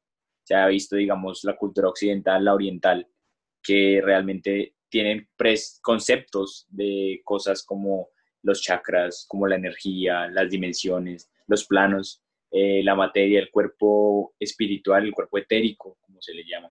[0.44, 3.08] Se ha visto, digamos, la cultura occidental, la oriental,
[3.62, 5.28] que realmente tienen
[5.82, 8.08] conceptos de cosas como
[8.42, 15.04] los chakras, como la energía, las dimensiones, los planos, eh, la materia, el cuerpo espiritual,
[15.04, 16.70] el cuerpo etérico, como se le llama.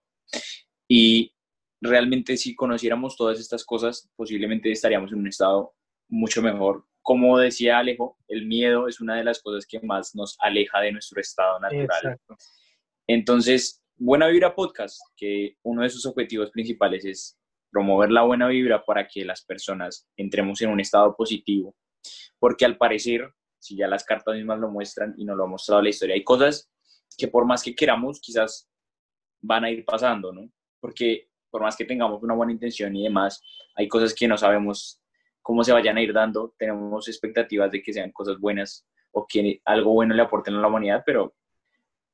[0.88, 1.34] Y
[1.82, 5.74] realmente si conociéramos todas estas cosas, posiblemente estaríamos en un estado
[6.10, 6.86] mucho mejor.
[7.02, 10.92] Como decía Alejo, el miedo es una de las cosas que más nos aleja de
[10.92, 12.20] nuestro estado natural.
[13.08, 17.39] Entonces, Buena Vibra Podcast, que uno de sus objetivos principales es
[17.72, 21.76] promover la buena vibra para que las personas entremos en un estado positivo,
[22.40, 25.82] porque al parecer, si ya las cartas mismas lo muestran y nos lo ha mostrado
[25.82, 26.72] la historia, hay cosas
[27.18, 28.70] que por más que queramos, quizás
[29.42, 30.50] van a ir pasando, ¿no?
[30.80, 33.42] Porque por más que tengamos una buena intención y demás,
[33.76, 35.02] hay cosas que no sabemos
[35.42, 39.62] cómo se vayan a ir dando, tenemos expectativas de que sean cosas buenas o que
[39.66, 41.36] algo bueno le aporten a la humanidad, pero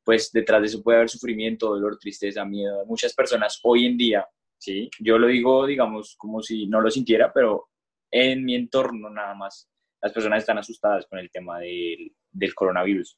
[0.03, 2.85] pues detrás de eso puede haber sufrimiento, dolor, tristeza, miedo.
[2.85, 4.89] Muchas personas hoy en día, ¿sí?
[4.99, 7.69] Yo lo digo, digamos, como si no lo sintiera, pero
[8.11, 9.69] en mi entorno nada más,
[10.01, 13.17] las personas están asustadas con el tema del, del coronavirus.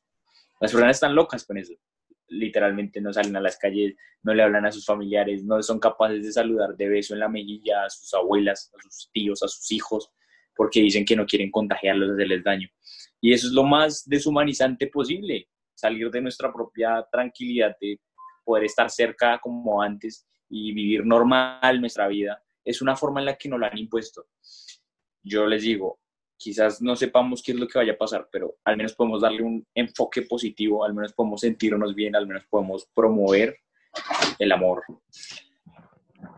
[0.60, 1.74] Las personas están locas con eso.
[2.30, 6.24] Literalmente no salen a las calles, no le hablan a sus familiares, no son capaces
[6.24, 9.72] de saludar de beso en la mejilla a sus abuelas, a sus tíos, a sus
[9.72, 10.12] hijos,
[10.56, 12.68] porque dicen que no quieren contagiarlos, hacerles daño.
[13.22, 18.00] Y eso es lo más deshumanizante posible salir de nuestra propia tranquilidad, de
[18.44, 23.38] poder estar cerca como antes y vivir normal nuestra vida, es una forma en la
[23.38, 24.28] que nos la han impuesto.
[25.24, 26.00] Yo les digo,
[26.38, 29.44] quizás no sepamos qué es lo que vaya a pasar, pero al menos podemos darle
[29.44, 33.58] un enfoque positivo, al menos podemos sentirnos bien, al menos podemos promover
[34.40, 34.84] el amor.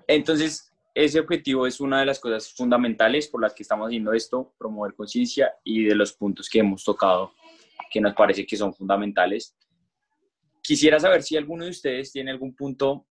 [0.08, 4.54] Entonces, ese objetivo es una de las cosas fundamentales por las que estamos haciendo esto,
[4.58, 7.34] promover conciencia y de los puntos que hemos tocado
[7.90, 9.56] que nos parece que son fundamentales.
[10.62, 13.08] Quisiera saber si alguno de ustedes tiene algún punto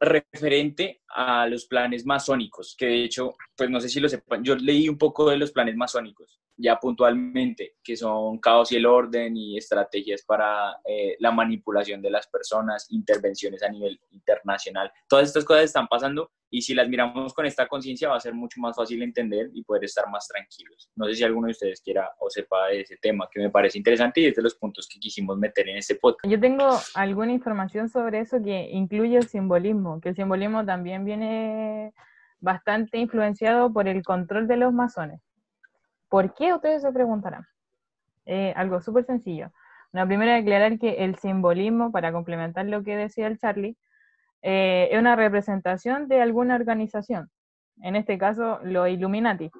[0.00, 4.56] referente a los planes masónicos, que de hecho, pues no sé si lo sepan, yo
[4.56, 9.36] leí un poco de los planes masónicos ya puntualmente, que son caos y el orden
[9.36, 14.92] y estrategias para eh, la manipulación de las personas, intervenciones a nivel internacional.
[15.08, 18.32] Todas estas cosas están pasando y si las miramos con esta conciencia va a ser
[18.32, 20.88] mucho más fácil entender y poder estar más tranquilos.
[20.94, 23.78] No sé si alguno de ustedes quiera o sepa de ese tema que me parece
[23.78, 26.30] interesante y es de los puntos que quisimos meter en este podcast.
[26.30, 31.92] Yo tengo alguna información sobre eso que incluye el simbolismo, que el simbolismo también viene
[32.38, 35.20] bastante influenciado por el control de los masones.
[36.14, 36.54] ¿Por qué?
[36.54, 37.44] Ustedes se preguntarán.
[38.24, 39.50] Eh, algo súper sencillo.
[39.90, 43.76] La primera, aclarar que el simbolismo, para complementar lo que decía el Charlie,
[44.40, 47.32] eh, es una representación de alguna organización.
[47.82, 49.50] En este caso, los Illuminati,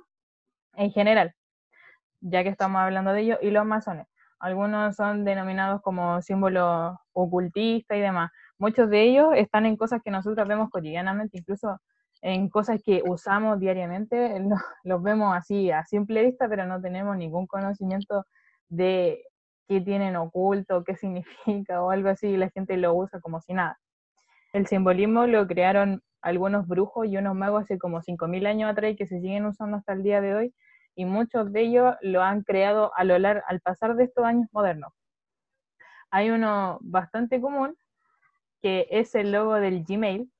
[0.76, 1.34] en general,
[2.20, 4.06] ya que estamos hablando de ellos, y los masones.
[4.38, 8.30] Algunos son denominados como símbolos ocultistas y demás.
[8.58, 11.80] muchos de ellos están en cosas que nosotros vemos cotidianamente, incluso
[12.24, 14.40] en cosas que usamos diariamente,
[14.84, 18.24] los, vemos así a simple vista, pero no tenemos ningún conocimiento
[18.68, 19.22] de
[19.68, 23.52] qué tienen oculto, qué significa o algo así, y la gente lo usa como si
[23.52, 23.78] nada.
[24.54, 28.96] El simbolismo lo crearon algunos brujos y unos magos hace como 5.000 años atrás y
[28.96, 30.54] que se siguen usando hasta el día de hoy,
[30.96, 34.48] y muchos de ellos lo han creado a lo largo, al pasar de estos años
[34.50, 34.94] modernos.
[36.10, 37.76] Hay uno bastante común,
[38.62, 40.30] que es el logo del Gmail,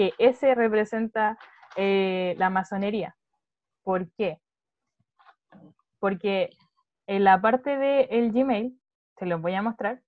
[0.00, 1.36] que ese representa
[1.76, 3.18] eh, la masonería.
[3.82, 4.40] ¿Por qué?
[5.98, 6.48] Porque
[7.06, 8.80] en la parte del Gmail,
[9.18, 10.00] se los voy a mostrar,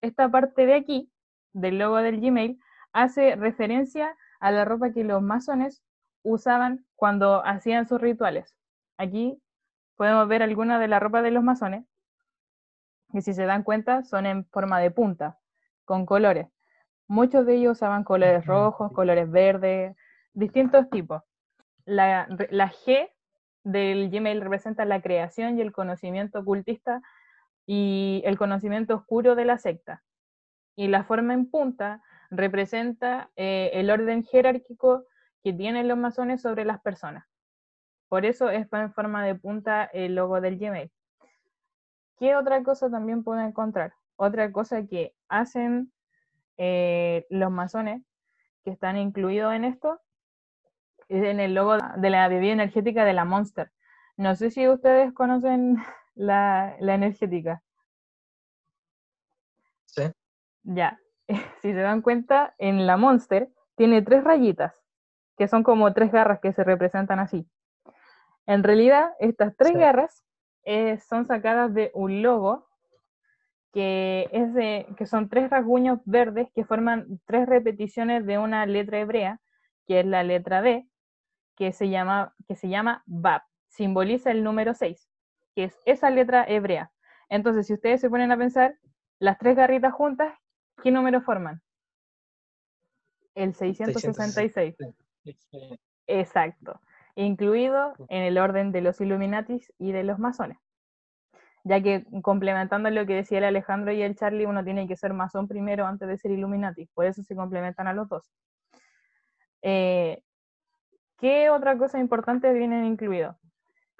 [0.00, 1.12] esta parte de aquí,
[1.52, 2.58] del logo del Gmail,
[2.92, 5.84] hace referencia a la ropa que los masones
[6.24, 8.56] usaban cuando hacían sus rituales.
[8.98, 9.40] Aquí
[9.94, 11.86] podemos ver alguna de la ropa de los masones,
[13.12, 15.38] que si se dan cuenta son en forma de punta,
[15.84, 16.48] con colores.
[17.06, 19.96] Muchos de ellos usaban colores rojos, colores verdes,
[20.32, 21.22] distintos tipos.
[21.84, 23.10] La, G
[23.62, 27.02] del Gmail representa la creación y el conocimiento ocultista
[27.66, 30.02] y el conocimiento oscuro de la secta.
[30.76, 35.04] Y la forma en punta representa eh, el orden jerárquico
[35.42, 37.26] que tienen los masones sobre las personas.
[38.08, 40.90] Por eso es en forma de punta el logo del Gmail.
[42.18, 43.92] ¿Qué otra cosa también puedo encontrar?
[44.16, 45.92] Otra cosa que hacen
[46.56, 48.02] eh, los masones
[48.64, 50.00] que están incluidos en esto
[51.08, 53.70] es en el logo de la bebida energética de la Monster.
[54.16, 55.76] No sé si ustedes conocen
[56.14, 57.62] la, la energética.
[59.86, 60.02] Sí.
[60.62, 60.98] Ya,
[61.62, 64.74] si se dan cuenta, en la Monster tiene tres rayitas,
[65.36, 67.48] que son como tres garras que se representan así.
[68.46, 70.24] En realidad, estas tres garras
[70.64, 72.68] eh, son sacadas de un logo
[73.74, 79.00] que, es de, que son tres rasguños verdes que forman tres repeticiones de una letra
[79.00, 79.40] hebrea,
[79.88, 80.88] que es la letra B,
[81.56, 85.10] que se llama, que se llama Bab, simboliza el número 6,
[85.56, 86.92] que es esa letra hebrea.
[87.28, 88.78] Entonces, si ustedes se ponen a pensar,
[89.18, 90.32] las tres garritas juntas,
[90.80, 91.60] ¿qué número forman?
[93.34, 94.76] El 666.
[96.06, 96.80] Exacto,
[97.16, 100.63] incluido en el orden de los Illuminatis y de los masones
[101.64, 105.14] ya que complementando lo que decía el Alejandro y el Charlie, uno tiene que ser
[105.14, 108.30] masón primero antes de ser Illuminati, por eso se complementan a los dos.
[109.62, 110.22] Eh,
[111.18, 113.38] ¿Qué otra cosa importante vienen incluido?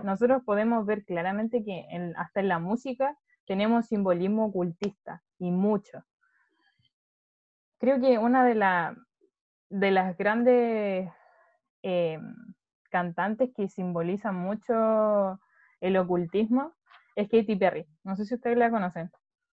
[0.03, 6.05] Nosotros podemos ver claramente que hasta en la música tenemos simbolismo ocultista y mucho.
[7.79, 8.95] Creo que una de,
[9.71, 11.11] de las grandes
[11.83, 12.19] eh,
[12.91, 15.41] cantantes que simbolizan mucho
[15.81, 16.75] el ocultismo
[17.15, 17.87] es Katy Perry.
[18.03, 19.11] No sé si ustedes la conocen,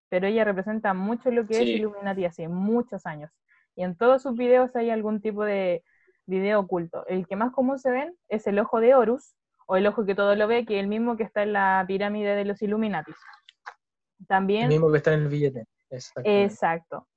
[0.10, 3.32] pero ella representa mucho lo que es Illuminati hace muchos años.
[3.76, 5.84] Y en todos sus videos hay algún tipo de
[6.26, 7.06] video oculto.
[7.08, 9.36] El que más común se ven es el ojo de Horus,
[9.68, 11.86] o el ojo que todo lo ve, que es el mismo que está en la
[11.88, 13.16] pirámide de los Illuminatis.
[14.28, 14.64] También...
[14.64, 15.66] El mismo que está en el billete.
[15.90, 17.08] Exacto.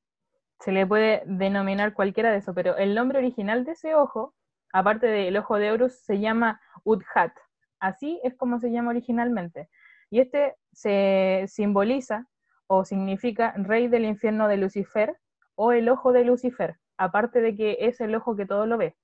[0.60, 4.34] Se le puede denominar cualquiera de eso, pero el nombre original de ese ojo,
[4.72, 7.32] aparte del ojo de Horus, se llama Udhat.
[7.80, 9.68] Así es como se llama originalmente.
[10.10, 12.26] Y este se simboliza
[12.66, 15.16] o significa rey del infierno de Lucifer
[15.54, 18.96] o el ojo de Lucifer, aparte de que es el ojo que todo lo ve.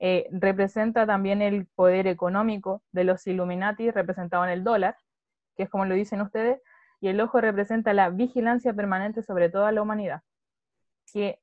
[0.00, 4.96] Eh, representa también el poder económico de los Illuminati representado en el dólar,
[5.56, 6.60] que es como lo dicen ustedes,
[7.00, 10.22] y el ojo representa la vigilancia permanente sobre toda la humanidad,
[11.12, 11.40] que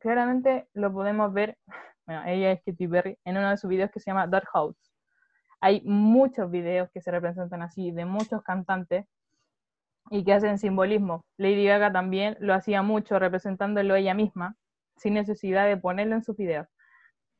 [0.00, 1.58] claramente lo podemos ver,
[2.06, 4.89] bueno, ella es Katy Perry, en uno de sus videos que se llama Dark House.
[5.60, 9.06] Hay muchos videos que se representan así, de muchos cantantes,
[10.10, 11.24] y que hacen simbolismo.
[11.36, 14.56] Lady Gaga también lo hacía mucho, representándolo ella misma,
[14.96, 16.66] sin necesidad de ponerlo en sus videos.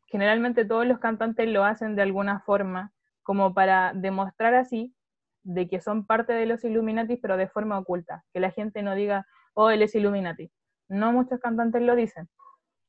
[0.06, 4.94] Generalmente todos los cantantes lo hacen de alguna forma, como para demostrar así
[5.42, 8.94] de que son parte de los Illuminati, pero de forma oculta, que la gente no
[8.94, 10.50] diga, oh, él es Illuminati.
[10.88, 12.28] No muchos cantantes lo dicen.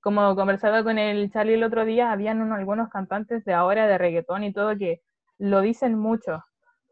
[0.01, 4.43] Como conversaba con el Charlie el otro día, habían algunos cantantes de ahora de reggaetón
[4.43, 5.01] y todo que
[5.41, 6.43] lo dicen mucho.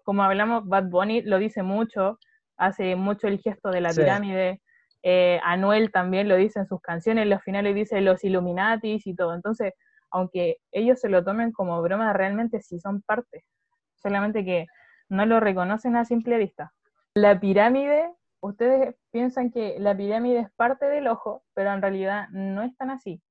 [0.03, 2.17] Como hablamos, Bad Bunny lo dice mucho,
[2.57, 4.61] hace mucho el gesto de la pirámide.
[5.03, 9.15] Eh, Anuel también lo dice en sus canciones, en los finales dice los Illuminatis y
[9.15, 9.35] todo.
[9.35, 9.73] Entonces,
[10.09, 13.45] aunque ellos se lo tomen como broma, realmente sí son parte.
[14.01, 14.65] Solamente que
[15.09, 16.73] no lo reconocen a simple vista.
[17.13, 18.09] La pirámide,
[18.41, 22.89] ustedes piensan que la pirámide es parte del ojo, pero en realidad no es tan
[22.89, 23.21] así.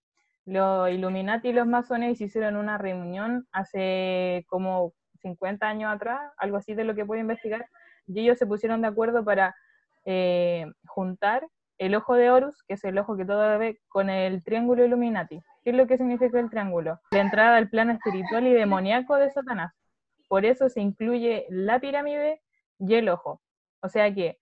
[0.45, 6.75] Los Illuminati y los masones hicieron una reunión hace como 50 años atrás, algo así
[6.75, 7.67] de lo que puedo investigar,
[8.07, 9.55] y ellos se pusieron de acuerdo para
[10.05, 11.47] eh, juntar
[11.79, 15.41] el ojo de Horus, que es el ojo que todo ve, con el triángulo Illuminati.
[15.63, 16.99] ¿Qué es lo que significa el triángulo?
[17.11, 19.73] La entrada al plano espiritual y demoníaco de Satanás.
[20.29, 22.43] Por eso se incluye la pirámide
[22.79, 23.41] y el ojo.
[23.81, 24.39] O sea que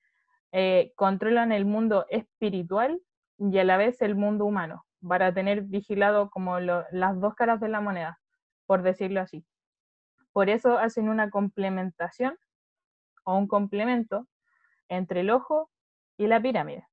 [0.52, 3.00] eh, controlan el mundo espiritual
[3.38, 7.68] y a la vez el mundo humano, para tener vigilado como las dos caras de
[7.68, 8.18] la moneda,
[8.66, 9.44] por decirlo así.
[10.36, 12.38] Por eso hacen una complementación
[13.24, 14.26] o un complemento
[14.86, 15.70] entre el ojo
[16.18, 16.86] y la pirámide.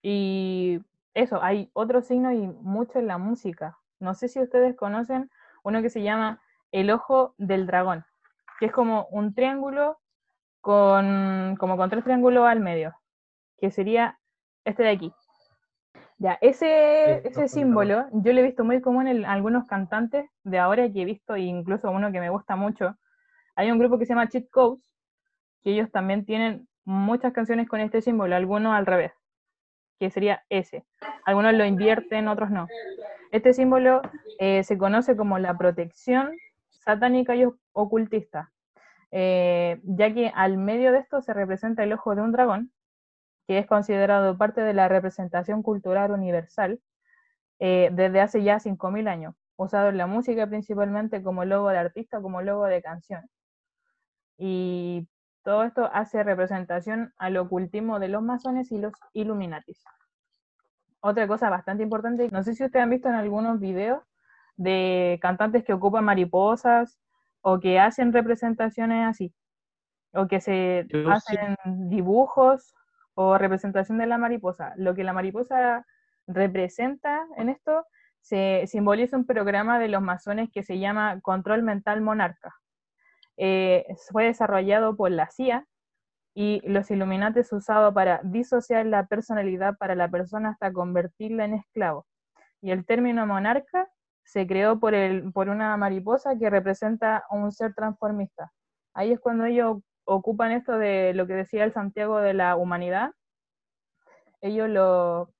[0.00, 0.80] Y
[1.14, 3.76] eso, hay otros signos y mucho en la música.
[3.98, 5.28] No sé si ustedes conocen
[5.64, 6.40] uno que se llama
[6.70, 8.04] el ojo del dragón,
[8.60, 9.98] que es como un triángulo
[10.60, 12.94] con, como con tres triángulos al medio,
[13.58, 14.20] que sería
[14.64, 15.12] este de aquí.
[16.20, 20.90] Ya, ese, ese símbolo yo lo he visto muy común en algunos cantantes de ahora
[20.92, 22.96] que he visto, e incluso uno que me gusta mucho.
[23.54, 24.82] Hay un grupo que se llama Cheat Codes,
[25.62, 29.12] que ellos también tienen muchas canciones con este símbolo, algunos al revés,
[30.00, 30.84] que sería ese.
[31.24, 32.66] Algunos lo invierten, otros no.
[33.30, 34.02] Este símbolo
[34.40, 36.30] eh, se conoce como la protección
[36.70, 38.50] satánica y ocultista,
[39.12, 42.72] eh, ya que al medio de esto se representa el ojo de un dragón,
[43.48, 46.80] que es considerado parte de la representación cultural universal
[47.58, 52.20] eh, desde hace ya 5.000 años, usado en la música principalmente como logo de artista,
[52.20, 53.26] como logo de canción.
[54.36, 55.08] Y
[55.42, 59.82] todo esto hace representación al ocultismo de los masones y los illuminatis.
[61.00, 64.02] Otra cosa bastante importante, no sé si ustedes han visto en algunos videos
[64.56, 66.98] de cantantes que ocupan mariposas
[67.40, 69.32] o que hacen representaciones así,
[70.12, 71.56] o que se hacen
[71.88, 72.74] dibujos
[73.20, 74.74] o representación de la mariposa.
[74.76, 75.84] Lo que la mariposa
[76.28, 77.84] representa en esto
[78.20, 82.54] se simboliza un programa de los masones que se llama Control Mental Monarca.
[83.36, 85.66] Eh, fue desarrollado por la CIA
[86.32, 92.06] y los Illuminates usado para disociar la personalidad para la persona hasta convertirla en esclavo.
[92.60, 93.88] Y el término monarca
[94.22, 98.52] se creó por, el, por una mariposa que representa un ser transformista.
[98.94, 99.78] Ahí es cuando ellos
[100.08, 103.12] ocupan esto de lo que decía el Santiago de la humanidad.
[104.40, 105.34] Ellos lo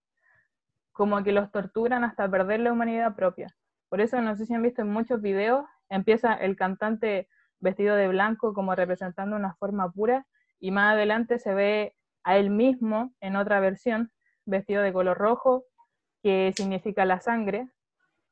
[0.92, 3.54] como que los torturan hasta perder la humanidad propia.
[3.88, 7.28] Por eso no sé si han visto en muchos videos, empieza el cantante
[7.60, 10.26] vestido de blanco como representando una forma pura
[10.60, 11.94] y más adelante se ve
[12.24, 14.10] a él mismo en otra versión
[14.44, 15.64] vestido de color rojo
[16.22, 17.68] que significa la sangre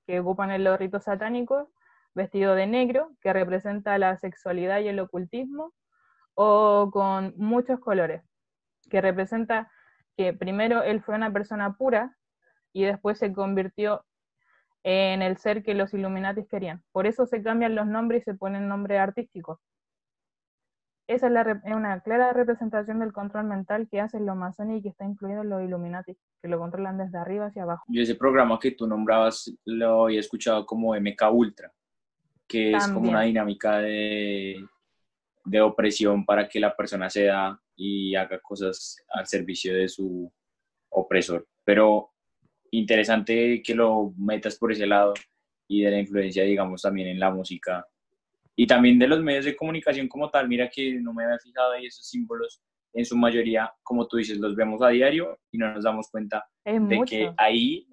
[0.07, 1.69] que ocupan en los ritos satánicos,
[2.15, 5.73] vestido de negro, que representa la sexualidad y el ocultismo,
[6.37, 8.23] o con muchos colores,
[8.89, 9.71] que representa
[10.17, 12.17] que primero él fue una persona pura
[12.73, 14.05] y después se convirtió
[14.85, 16.85] en el ser que los Illuminatis querían.
[16.93, 19.59] Por eso se cambian los nombres y se ponen nombres artísticos.
[21.09, 25.05] Esa es, una clara representación del control mental que hacen los masones y que está
[25.05, 27.85] incluido en los Illuminati, que lo controlan desde arriba hacia abajo.
[27.89, 31.73] Yo ese programa que tú nombrabas lo había escuchado como MK Ultra,
[32.47, 34.65] que es como una dinámica de,
[35.47, 40.31] de opresión para que la persona sea y haga cosas al servicio de su
[40.91, 41.47] opresor.
[41.65, 42.11] Pero
[42.71, 45.15] interesante que lo metas por ese lado
[45.69, 47.87] y de la influencia, digamos, también en la música
[48.55, 50.49] y también de los medios de comunicación como tal.
[50.49, 54.39] Mira que no me había fijado ahí esos símbolos, en su mayoría, como tú dices,
[54.39, 57.87] los vemos a diario y no nos damos cuenta de que ahí,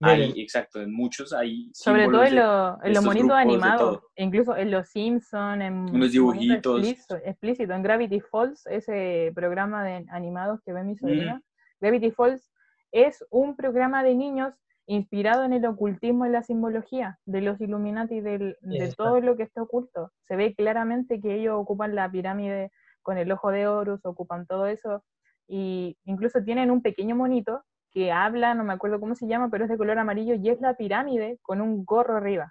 [0.00, 5.62] hay, exacto, en muchos hay Sobre todo en, los monitos animados, incluso en los Simpsons,
[5.62, 6.84] en, los dibujitos.
[7.24, 11.42] Explícito, en Gravity Falls, ese programa de animados que ve mi sobrina.
[11.80, 12.50] Gravity Falls
[12.92, 14.54] es un programa de niños
[14.86, 18.56] inspirado en el ocultismo y la simbología de los Illuminati, de
[18.96, 20.12] todo lo que está oculto.
[20.26, 22.70] Se ve claramente que ellos ocupan la pirámide
[23.02, 25.04] con el ojo de Horus, ocupan todo eso,
[25.46, 29.64] y incluso tienen un pequeño monito que habla, no me acuerdo cómo se llama, pero
[29.64, 32.50] es de color amarillo y es la pirámide con un gorro arriba.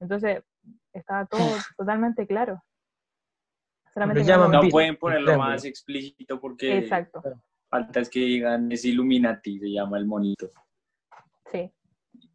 [0.00, 0.42] Entonces,
[0.92, 1.40] está todo
[1.76, 2.62] totalmente claro.
[3.96, 7.22] no pueden ponerlo más explícito porque Exacto.
[7.68, 10.50] falta es que digan es Illuminati, se llama el monito.
[11.50, 11.70] Sí.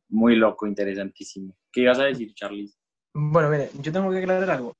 [0.09, 1.55] Muy loco, interesantísimo.
[1.71, 2.71] ¿Qué ibas a decir, Charlie?
[3.13, 4.73] Bueno, mire, yo tengo que aclarar algo.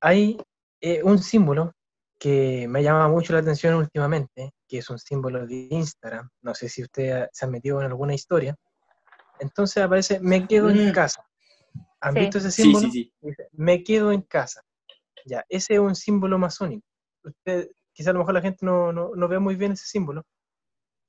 [0.00, 0.36] Hay
[0.80, 1.72] eh, un símbolo
[2.18, 6.28] que me llama mucho la atención últimamente, que es un símbolo de Instagram.
[6.42, 8.54] No sé si usted se ha metido en alguna historia.
[9.40, 10.92] Entonces aparece, me quedo en mm.
[10.92, 11.26] casa.
[12.00, 12.88] ¿Han visto ese símbolo?
[12.90, 13.42] Sí, sí, sí.
[13.52, 14.62] Me quedo en casa.
[15.26, 16.86] Ya, ese es un símbolo masónico.
[17.24, 20.22] Usted, quizá a lo mejor la gente no, no, no ve muy bien ese símbolo,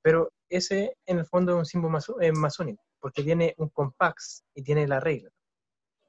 [0.02, 4.62] pero ese en el fondo es un símbolo eh, masónico, porque tiene un compax y
[4.62, 5.30] tiene la regla.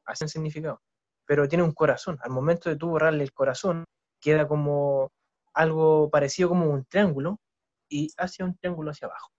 [0.06, 0.82] Hace el significado.
[1.26, 2.18] Pero tiene un corazón.
[2.22, 3.84] Al momento de tú borrarle el corazón,
[4.28, 5.10] queda como
[5.54, 7.40] algo parecido como un triángulo
[7.88, 9.32] y hacia un triángulo hacia abajo.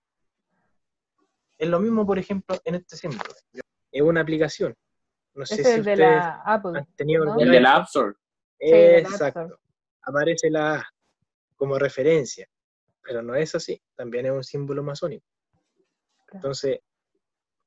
[1.59, 3.31] Es lo mismo, por ejemplo, en este símbolo.
[3.93, 4.75] Es una aplicación.
[5.35, 6.87] No sé si es de la Apple.
[6.97, 8.15] El de la App Store.
[8.59, 9.61] Exacto.
[10.05, 10.87] Aparece la A
[11.57, 12.49] como referencia,
[13.03, 13.79] pero no es así.
[13.95, 15.27] También es un símbolo masónico.
[16.33, 16.81] Entonces,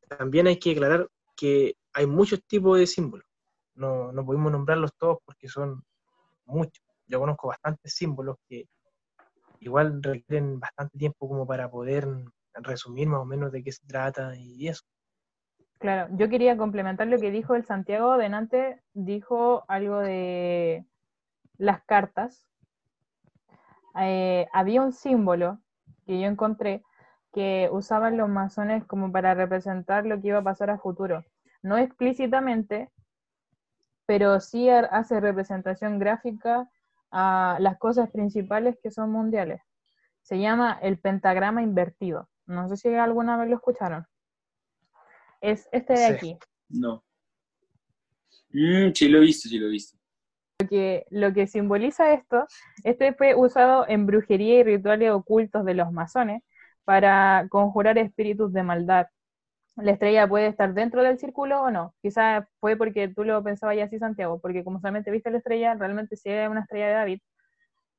[0.08, 3.28] también hay que aclarar que hay muchos tipos de símbolos.
[3.76, 5.84] No, no podemos nombrarlos todos porque son
[6.46, 6.84] muchos.
[7.12, 8.68] Yo conozco bastantes símbolos que
[9.60, 12.08] igual requieren bastante tiempo como para poder
[12.54, 14.84] resumir más o menos de qué se trata y eso.
[15.78, 20.86] Claro, yo quería complementar lo que dijo el Santiago Denante, dijo algo de
[21.58, 22.48] las cartas.
[24.00, 25.60] Eh, había un símbolo
[26.06, 26.82] que yo encontré
[27.34, 31.26] que usaban los masones como para representar lo que iba a pasar a futuro.
[31.62, 32.90] No explícitamente,
[34.06, 36.70] pero sí hace representación gráfica
[37.12, 39.62] a las cosas principales que son mundiales.
[40.22, 42.30] Se llama el pentagrama invertido.
[42.46, 44.06] No sé si alguna vez lo escucharon.
[45.42, 46.38] Es este de aquí.
[46.70, 47.04] No.
[48.52, 49.98] Mm, sí lo he visto, sí lo he visto.
[50.60, 52.46] Lo que, lo que simboliza esto,
[52.84, 56.44] este fue usado en brujería y rituales ocultos de los masones
[56.84, 59.08] para conjurar espíritus de maldad.
[59.82, 61.94] La estrella puede estar dentro del círculo o no.
[62.02, 66.16] Quizás fue porque tú lo pensabas así, Santiago, porque como solamente viste la estrella, realmente
[66.16, 67.20] sí es una estrella de David,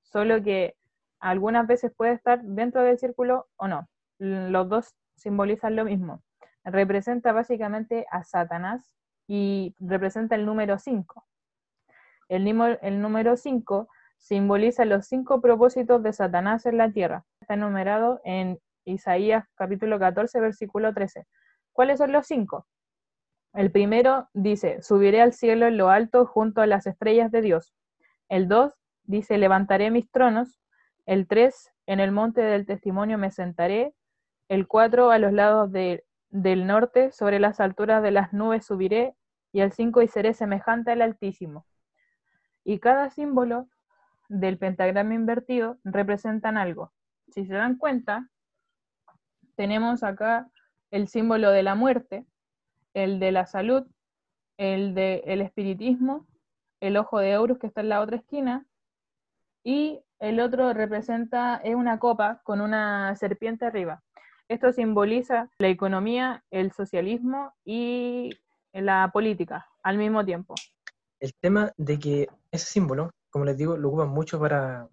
[0.02, 0.74] solo que
[1.20, 3.88] algunas veces puede estar dentro del círculo o no.
[4.18, 6.22] Los dos simbolizan lo mismo
[6.64, 8.94] representa básicamente a Satanás
[9.26, 11.24] y representa el número 5.
[12.28, 17.24] El, el número 5 simboliza los cinco propósitos de Satanás en la tierra.
[17.40, 21.26] Está enumerado en Isaías capítulo 14, versículo 13.
[21.72, 22.66] ¿Cuáles son los cinco?
[23.54, 27.74] El primero dice, subiré al cielo en lo alto junto a las estrellas de Dios.
[28.28, 28.72] El 2
[29.04, 30.58] dice, levantaré mis tronos.
[31.04, 33.94] El 3, en el monte del testimonio me sentaré.
[34.48, 39.14] El 4, a los lados de del norte, sobre las alturas de las nubes subiré,
[39.52, 41.66] y el 5 y seré semejante al Altísimo.
[42.64, 43.68] Y cada símbolo
[44.30, 46.90] del pentagrama invertido representan algo.
[47.28, 48.30] Si se dan cuenta,
[49.56, 50.48] tenemos acá
[50.92, 52.24] el símbolo de la muerte,
[52.94, 53.84] el de la salud,
[54.58, 56.26] el del el espiritismo,
[56.80, 58.66] el ojo de Horus que está en la otra esquina,
[59.64, 64.02] y el otro representa, es una copa con una serpiente arriba.
[64.48, 68.30] Esto simboliza la economía, el socialismo y
[68.72, 70.54] la política al mismo tiempo.
[71.20, 74.88] El tema de que ese símbolo, como les digo, lo ocupan mucho para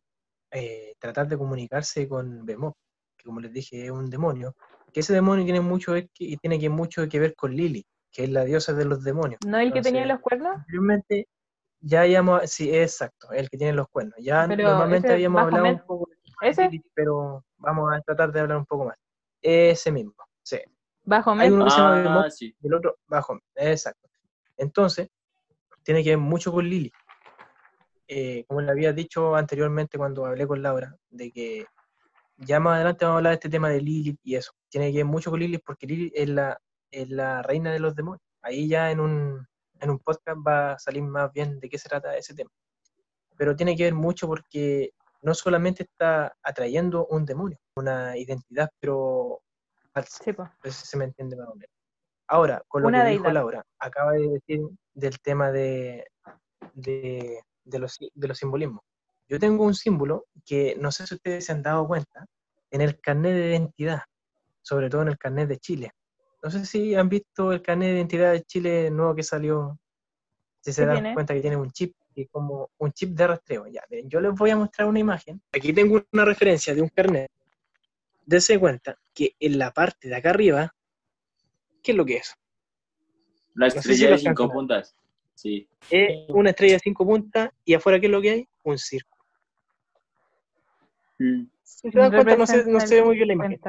[0.51, 2.75] eh, tratar de comunicarse con Behemoth,
[3.17, 4.55] que como les dije es un demonio,
[4.91, 8.29] que ese demonio tiene mucho que, tiene que mucho que ver con Lili, que es
[8.29, 9.39] la diosa de los demonios.
[9.45, 10.57] ¿No el que tenía los cuernos?
[10.67, 11.27] Realmente
[11.81, 14.15] ya habíamos, sí, exacto, el que tiene los cuernos.
[14.19, 16.69] Ya normalmente habíamos hablado un poco de ¿Ese?
[16.93, 18.97] pero vamos a tratar de hablar un poco más.
[19.41, 20.59] Ese mismo, sí.
[21.03, 24.07] Bajo Hay uno que se llama ah, y el otro Bajo exacto.
[24.57, 25.09] Entonces,
[25.83, 26.91] tiene que ver mucho con Lili.
[28.07, 31.65] Eh, como le había dicho anteriormente cuando hablé con Laura, de que
[32.39, 34.51] ya más adelante vamos a hablar de este tema de Lili y eso.
[34.69, 36.59] Tiene que ver mucho con Lili porque Lili es la,
[36.91, 38.21] es la reina de los demonios.
[38.41, 39.45] Ahí ya en un,
[39.79, 42.49] en un podcast va a salir más bien de qué se trata ese tema.
[43.37, 49.41] Pero tiene que ver mucho porque no solamente está atrayendo un demonio, una identidad, pero
[49.91, 50.23] falsa.
[50.23, 51.71] Sí, se me entiende más o menos.
[52.27, 54.61] Ahora, con lo que dijo Laura, acaba de decir
[54.93, 56.05] del tema de,
[56.73, 57.41] de,
[57.79, 58.83] los, de los simbolismos.
[59.29, 62.25] Yo tengo un símbolo que no sé si ustedes se han dado cuenta
[62.71, 64.01] en el carnet de identidad,
[64.61, 65.91] sobre todo en el carnet de Chile.
[66.41, 69.77] No sé si han visto el carnet de identidad de Chile nuevo que salió,
[70.61, 71.95] si se dan cuenta que tiene un chip
[72.27, 73.67] como un chip de rastreo.
[73.67, 75.41] Ya, yo les voy a mostrar una imagen.
[75.53, 77.31] Aquí tengo una referencia de un carnet.
[78.25, 80.75] Dese cuenta que en la parte de acá arriba,
[81.81, 82.35] ¿qué es lo que es?
[83.55, 84.95] Una estrella de cinco puntas.
[85.33, 85.67] Sí.
[85.89, 88.47] Es una estrella de cinco puntas y afuera, ¿qué es lo que hay?
[88.63, 89.18] Un círculo.
[91.19, 91.43] Mm.
[91.63, 93.59] Si se dan cuenta, no se, no se ve muy bien la imagen.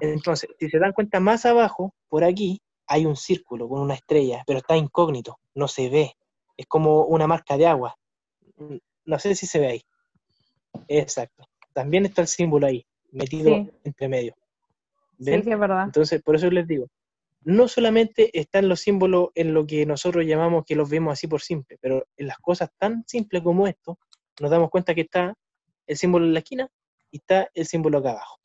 [0.00, 4.44] Entonces, si se dan cuenta, más abajo, por aquí, hay un círculo con una estrella,
[4.46, 6.12] pero está incógnito, no se ve
[6.56, 7.96] es como una marca de agua.
[9.04, 9.82] No sé si se ve ahí.
[10.88, 11.44] Exacto.
[11.72, 13.54] También está el símbolo ahí, metido
[13.84, 14.34] entre medio.
[15.20, 15.84] Sí, es verdad.
[15.84, 16.86] Entonces, por eso les digo,
[17.42, 21.42] no solamente están los símbolos en lo que nosotros llamamos que los vemos así por
[21.42, 23.98] simple, pero en las cosas tan simples como esto,
[24.40, 25.34] nos damos cuenta que está
[25.86, 26.68] el símbolo en la esquina
[27.10, 28.38] y está el símbolo acá abajo.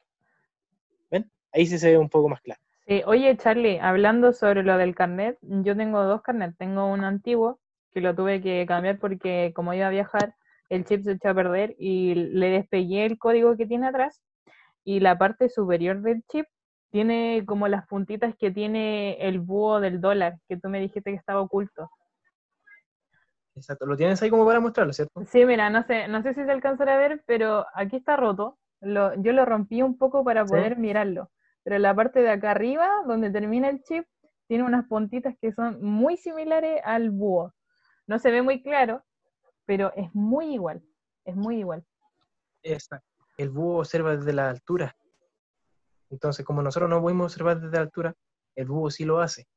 [1.09, 1.29] ¿Ven?
[1.51, 2.61] Ahí sí se ve un poco más claro.
[2.87, 3.01] Sí.
[3.05, 6.57] Oye, Charlie, hablando sobre lo del carnet, yo tengo dos carnets.
[6.57, 7.59] Tengo uno antiguo
[7.93, 10.35] que lo tuve que cambiar porque como iba a viajar,
[10.69, 14.21] el chip se echó a perder y le despegué el código que tiene atrás
[14.83, 16.45] y la parte superior del chip
[16.91, 21.17] tiene como las puntitas que tiene el búho del dólar, que tú me dijiste que
[21.17, 21.89] estaba oculto.
[23.55, 25.23] Exacto, lo tienes ahí como para mostrarlo, ¿cierto?
[25.25, 28.57] Sí, mira, no sé, no sé si se alcanzará a ver, pero aquí está roto.
[28.81, 31.29] yo lo rompí un poco para poder mirarlo.
[31.63, 34.05] Pero la parte de acá arriba, donde termina el chip,
[34.47, 37.53] tiene unas puntitas que son muy similares al búho.
[38.07, 39.03] No se ve muy claro,
[39.65, 40.81] pero es muy igual.
[41.23, 41.85] Es muy igual.
[42.63, 43.07] Exacto.
[43.37, 44.95] El búho observa desde la altura.
[46.09, 48.13] Entonces, como nosotros no podemos observar desde la altura,
[48.55, 49.47] el búho sí lo hace.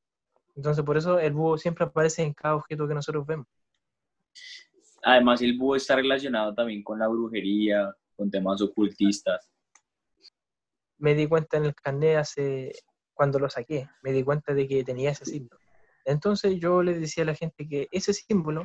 [0.55, 3.47] Entonces, por eso el búho siempre aparece en cada objeto que nosotros vemos.
[5.03, 9.51] Además, el búho está relacionado también con la brujería, con temas ocultistas.
[10.99, 12.73] Me di cuenta en el carnet hace,
[13.13, 15.61] cuando lo saqué, me di cuenta de que tenía ese símbolo.
[16.05, 18.63] Entonces yo le decía a la gente que ese símbolo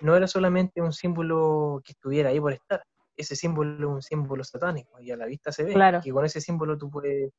[0.00, 2.82] no era solamente un símbolo que estuviera ahí por estar,
[3.16, 6.00] ese símbolo es un símbolo satánico y a la vista se ve claro.
[6.02, 7.32] que con ese símbolo tú puedes,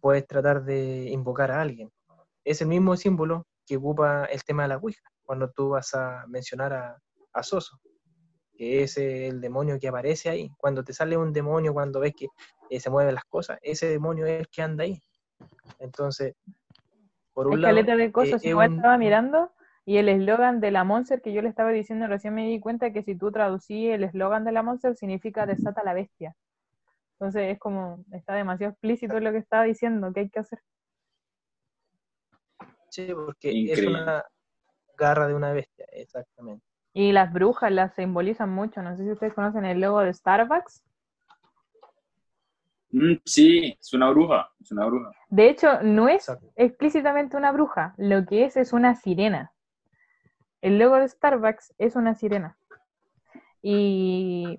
[0.00, 1.90] puedes tratar de invocar a alguien.
[2.44, 6.24] Es el mismo símbolo que ocupa el tema de la Ouija, cuando tú vas a
[6.26, 6.98] mencionar a,
[7.32, 7.80] a Soso,
[8.54, 10.50] que es el demonio que aparece ahí.
[10.56, 12.28] Cuando te sale un demonio, cuando ves que
[12.68, 15.00] eh, se mueven las cosas, ese demonio es el que anda ahí.
[15.78, 16.34] Entonces,
[17.32, 17.82] por un lado...
[17.82, 19.52] de cosas, eh, igual estaba mirando
[19.84, 22.92] y el eslogan de la Monster que yo le estaba diciendo recién me di cuenta
[22.92, 26.36] que si tú traducí el eslogan de la Monster significa desata la bestia.
[27.14, 30.60] Entonces es como, está demasiado explícito lo que estaba diciendo, que hay que hacer.
[32.88, 34.24] Sí, porque es una
[34.96, 36.64] garra de una bestia, exactamente.
[36.92, 38.82] Y las brujas las simbolizan mucho.
[38.82, 40.84] No sé si ustedes conocen el logo de Starbucks.
[42.92, 45.12] Mm, sí, es una bruja, es una bruja.
[45.28, 49.52] De hecho, no es explícitamente una bruja, lo que es es una sirena.
[50.60, 52.58] El logo de Starbucks es una sirena.
[53.62, 54.58] Y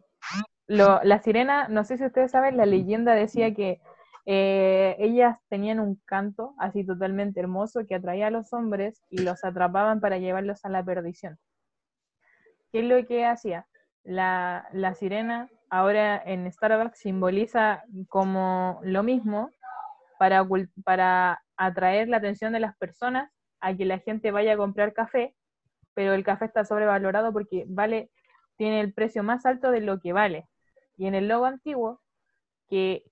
[0.68, 3.82] la sirena, no sé si ustedes saben, la leyenda decía que
[4.26, 9.44] eh, ellas tenían un canto así totalmente hermoso que atraía a los hombres y los
[9.44, 11.38] atrapaban para llevarlos a la perdición.
[12.72, 13.68] ¿Qué es lo que hacía?
[14.04, 14.66] La,
[14.96, 19.52] sirena ahora en Starbucks simboliza como lo mismo
[20.18, 20.46] para,
[20.84, 25.36] para atraer la atención de las personas a que la gente vaya a comprar café,
[25.94, 28.10] pero el café está sobrevalorado porque vale,
[28.58, 30.48] tiene el precio más alto de lo que vale.
[30.98, 32.02] Y en el logo antiguo,
[32.70, 33.04] que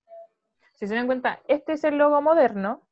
[0.76, 2.88] si se dan cuenta, este es el logo moderno,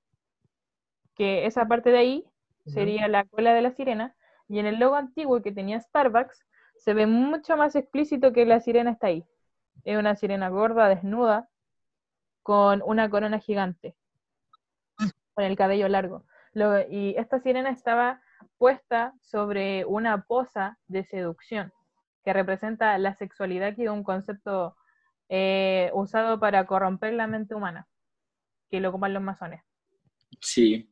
[1.16, 2.26] que esa parte de ahí
[2.66, 4.16] sería la cola de la sirena,
[4.50, 6.46] y en el logo antiguo que tenía Starbucks,
[6.78, 9.26] se ve mucho más explícito que la sirena está ahí.
[9.84, 11.50] Es una sirena gorda, desnuda,
[12.44, 13.96] con una corona gigante,
[15.34, 16.24] con el cabello largo.
[16.90, 18.22] y esta sirena estaba
[18.58, 21.74] puesta sobre una poza de seducción,
[22.24, 24.76] que representa la sexualidad, que es un concepto
[25.30, 27.88] eh, usado para corromper la mente humana,
[28.70, 29.67] que lo ocupan los masones.
[30.40, 30.88] Sí,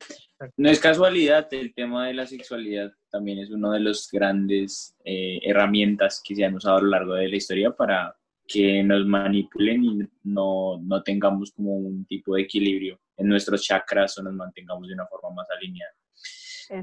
[0.57, 5.39] no es casualidad, el tema de la sexualidad también es una de las grandes eh,
[5.43, 8.15] herramientas que se han usado a lo largo de la historia para
[8.47, 14.17] que nos manipulen y no, no tengamos como un tipo de equilibrio en nuestros chakras
[14.17, 15.93] o nos mantengamos de una forma más alineada.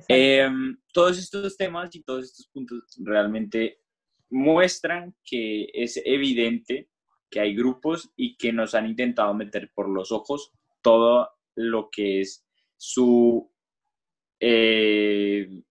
[0.09, 0.49] Eh,
[0.93, 3.81] todos estos temas y todos estos puntos realmente
[4.31, 6.89] muestran que es evidente
[7.31, 12.21] que hay grupos y que nos han intentado meter por los ojos todo lo que
[12.21, 12.45] es
[12.77, 13.51] su
[14.41, 15.63] eh,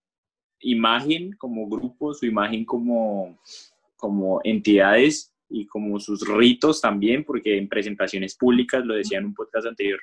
[0.61, 3.39] imagen como grupo, su imagen como,
[3.95, 9.33] como entidades y como sus ritos también, porque en presentaciones públicas, lo decía en un
[9.33, 9.99] podcast anterior,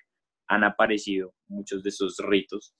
[0.48, 2.74] han aparecido muchos de esos ritos.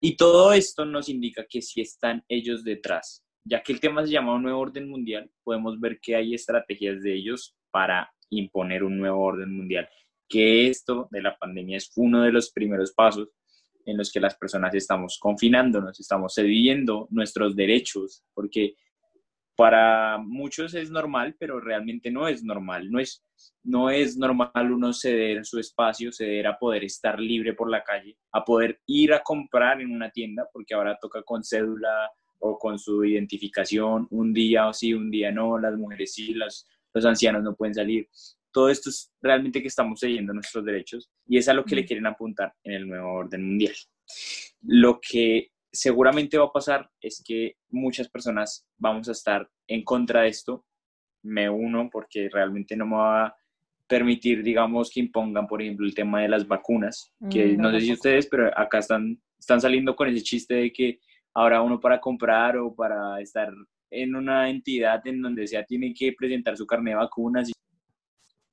[0.00, 3.24] Y todo esto nos indica que sí están ellos detrás.
[3.44, 7.02] Ya que el tema se llama un nuevo orden mundial, podemos ver que hay estrategias
[7.02, 9.88] de ellos para imponer un nuevo orden mundial.
[10.32, 13.28] Que esto de la pandemia es uno de los primeros pasos
[13.84, 18.76] en los que las personas estamos confinándonos, estamos cediendo nuestros derechos, porque
[19.54, 22.90] para muchos es normal, pero realmente no es normal.
[22.90, 23.22] No es,
[23.62, 28.16] no es normal uno ceder su espacio, ceder a poder estar libre por la calle,
[28.32, 32.78] a poder ir a comprar en una tienda, porque ahora toca con cédula o con
[32.78, 36.66] su identificación, un día o sí, un día no, las mujeres sí, los
[37.04, 38.08] ancianos no pueden salir
[38.52, 41.84] todo esto es realmente que estamos cediendo nuestros derechos y es a lo que le
[41.84, 43.74] quieren apuntar en el nuevo orden mundial.
[44.62, 50.22] Lo que seguramente va a pasar es que muchas personas vamos a estar en contra
[50.22, 50.64] de esto.
[51.22, 53.36] Me uno porque realmente no me va a
[53.86, 57.80] permitir, digamos, que impongan, por ejemplo, el tema de las vacunas, que mm, no, sé
[57.80, 60.98] si ustedes, pero acá están, están saliendo con ese chiste de que
[61.34, 63.52] ahora uno para comprar o para estar
[63.90, 67.52] en una entidad en donde sea tiene que presentar su carnet de vacunas.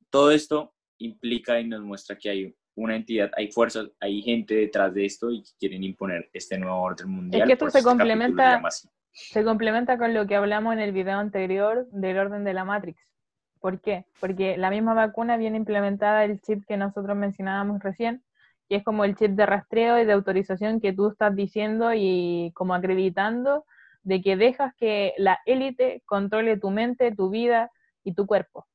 [0.10, 4.94] Todo esto implica y nos muestra que hay una entidad, hay fuerzas, hay gente detrás
[4.94, 7.42] de esto y quieren imponer este nuevo orden mundial.
[7.42, 8.62] Es que esto se este complementa,
[9.12, 13.02] se complementa con lo que hablamos en el video anterior del orden de la Matrix.
[13.60, 14.06] ¿Por qué?
[14.22, 18.24] Porque la misma vacuna viene implementada el chip que nosotros mencionábamos recién,
[18.70, 22.52] que es como el chip de rastreo y de autorización que tú estás diciendo y
[22.56, 23.66] como acreditando
[24.04, 27.70] de que dejas que la élite controle tu mente, tu vida
[28.04, 28.66] y tu cuerpo.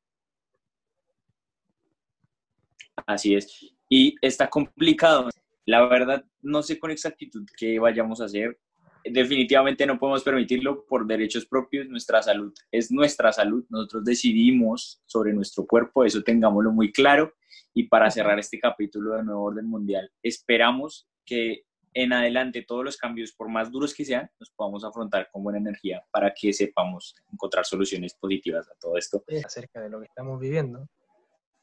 [3.06, 3.74] Así es.
[3.88, 5.30] Y está complicado.
[5.66, 8.58] La verdad, no sé con exactitud qué vayamos a hacer.
[9.04, 11.86] Definitivamente no podemos permitirlo por derechos propios.
[11.88, 13.64] Nuestra salud es nuestra salud.
[13.68, 17.34] Nosotros decidimos sobre nuestro cuerpo, eso tengámoslo muy claro.
[17.74, 22.96] Y para cerrar este capítulo de Nuevo Orden Mundial, esperamos que en adelante todos los
[22.96, 27.14] cambios, por más duros que sean, nos podamos afrontar con buena energía para que sepamos
[27.32, 29.22] encontrar soluciones positivas a todo esto.
[29.44, 30.88] Acerca de lo que estamos viviendo,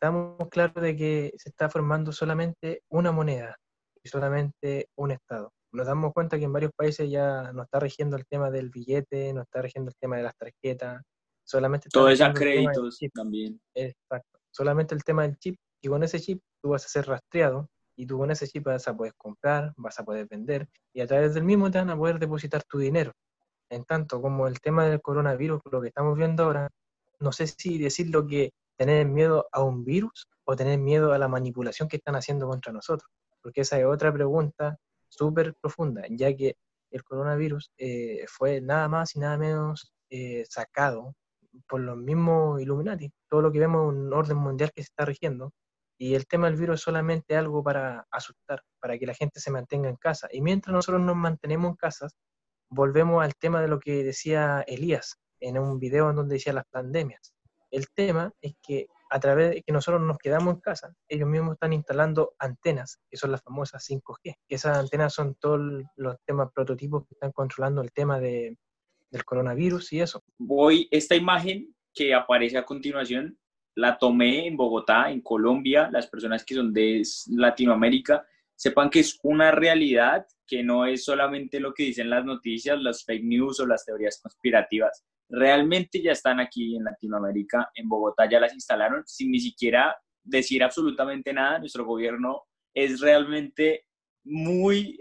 [0.01, 3.55] estamos claros de que se está formando solamente una moneda
[4.03, 5.53] y solamente un Estado.
[5.71, 9.31] Nos damos cuenta que en varios países ya no está regiendo el tema del billete,
[9.31, 11.03] no está regiendo el tema de las tarjetas,
[11.43, 11.87] solamente...
[11.89, 13.61] Todo es a créditos también.
[13.75, 17.69] Exacto, solamente el tema del chip y con ese chip tú vas a ser rastreado
[17.95, 21.07] y tú con ese chip vas a poder comprar, vas a poder vender y a
[21.07, 23.11] través del mismo te van a poder depositar tu dinero.
[23.69, 26.69] En tanto como el tema del coronavirus, lo que estamos viendo ahora,
[27.19, 28.51] no sé si decir lo que
[28.81, 32.73] tener miedo a un virus o tener miedo a la manipulación que están haciendo contra
[32.73, 33.11] nosotros?
[33.39, 36.55] Porque esa es otra pregunta súper profunda, ya que
[36.89, 41.13] el coronavirus eh, fue nada más y nada menos eh, sacado
[41.67, 43.11] por los mismos Illuminati.
[43.29, 45.53] Todo lo que vemos es un orden mundial que se está rigiendo.
[45.99, 49.51] Y el tema del virus es solamente algo para asustar, para que la gente se
[49.51, 50.27] mantenga en casa.
[50.31, 52.07] Y mientras nosotros nos mantenemos en casa,
[52.71, 56.65] volvemos al tema de lo que decía Elías en un video en donde decía las
[56.65, 57.31] pandemias.
[57.71, 61.53] El tema es que a través de que nosotros nos quedamos en casa, ellos mismos
[61.53, 66.49] están instalando antenas, que son las famosas 5G, que esas antenas son todos los temas
[66.53, 68.57] prototipos que están controlando el tema de,
[69.09, 70.23] del coronavirus y eso.
[70.37, 73.37] Voy, esta imagen que aparece a continuación,
[73.75, 79.19] la tomé en Bogotá, en Colombia, las personas que son de Latinoamérica, sepan que es
[79.23, 83.65] una realidad, que no es solamente lo que dicen las noticias, las fake news o
[83.65, 89.31] las teorías conspirativas, realmente ya están aquí en Latinoamérica, en Bogotá ya las instalaron sin
[89.31, 91.57] ni siquiera decir absolutamente nada.
[91.59, 93.85] Nuestro gobierno es realmente
[94.23, 94.99] muy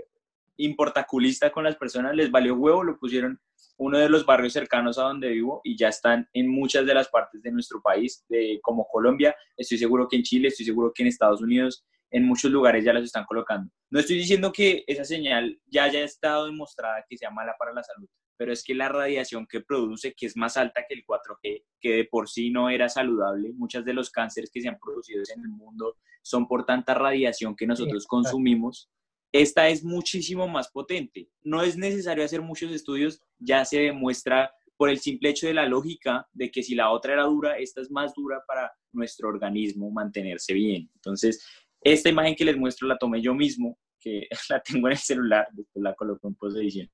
[0.56, 3.40] importaculista con las personas, les valió huevo, lo pusieron
[3.78, 7.08] uno de los barrios cercanos a donde vivo y ya están en muchas de las
[7.08, 8.24] partes de nuestro país,
[8.62, 12.50] como Colombia, estoy seguro que en Chile, estoy seguro que en Estados Unidos, en muchos
[12.50, 13.72] lugares ya las están colocando.
[13.90, 17.82] No estoy diciendo que esa señal ya haya estado demostrada que sea mala para la
[17.82, 18.08] salud,
[18.40, 21.90] pero es que la radiación que produce, que es más alta que el 4G, que
[21.90, 25.42] de por sí no era saludable, muchos de los cánceres que se han producido en
[25.42, 28.90] el mundo son por tanta radiación que nosotros consumimos,
[29.30, 31.28] esta es muchísimo más potente.
[31.42, 35.66] No es necesario hacer muchos estudios, ya se demuestra por el simple hecho de la
[35.66, 39.90] lógica de que si la otra era dura, esta es más dura para nuestro organismo
[39.90, 40.90] mantenerse bien.
[40.94, 41.46] Entonces,
[41.82, 45.46] esta imagen que les muestro la tomé yo mismo, que la tengo en el celular,
[45.52, 46.90] después la coloco en posedición.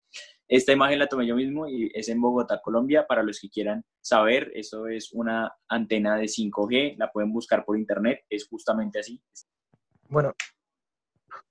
[0.48, 3.06] Esta imagen la tomé yo mismo y es en Bogotá, Colombia.
[3.06, 7.76] Para los que quieran saber, eso es una antena de 5G, la pueden buscar por
[7.76, 9.20] internet, es justamente así.
[10.08, 10.34] Bueno,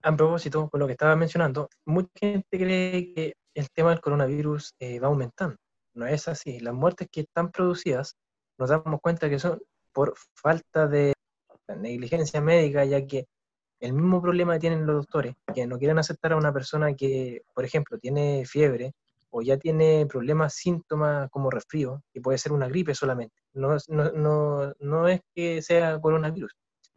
[0.02, 4.74] a propósito, con lo que estaba mencionando, mucha gente cree que el tema del coronavirus
[4.80, 5.58] eh, va aumentando.
[5.94, 6.60] No es así.
[6.60, 8.16] Las muertes que están producidas
[8.58, 9.62] nos damos cuenta que son
[9.94, 11.14] por falta de
[11.78, 13.26] negligencia médica, ya que
[13.86, 17.66] el mismo problema tienen los doctores, que no quieren aceptar a una persona que, por
[17.66, 18.94] ejemplo, tiene fiebre
[19.30, 23.36] o ya tiene problemas, síntomas como resfrío, que puede ser una gripe solamente.
[23.54, 26.54] No, no, no, no es que sea coronavirus,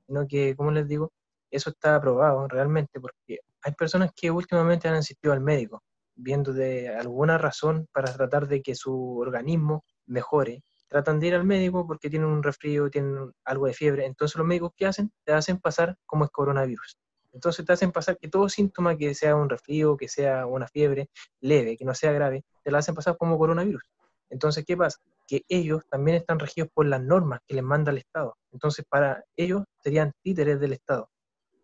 [0.07, 1.13] sino que, como les digo,
[1.51, 5.83] eso está aprobado realmente porque hay personas que últimamente han asistido al médico
[6.19, 11.45] viendo de alguna razón para tratar de que su organismo mejore tratan de ir al
[11.45, 14.07] médico porque tienen un resfrío, tienen algo de fiebre.
[14.07, 15.13] Entonces los médicos ¿qué hacen?
[15.25, 16.99] Te hacen pasar como es coronavirus.
[17.33, 21.11] Entonces te hacen pasar que todo síntoma que sea un resfrío, que sea una fiebre
[21.41, 23.83] leve, que no sea grave, te la hacen pasar como coronavirus.
[24.31, 24.99] Entonces, ¿qué pasa?
[25.27, 28.37] Que ellos también están regidos por las normas que les manda el Estado.
[28.53, 31.09] Entonces, para ellos serían títeres del Estado.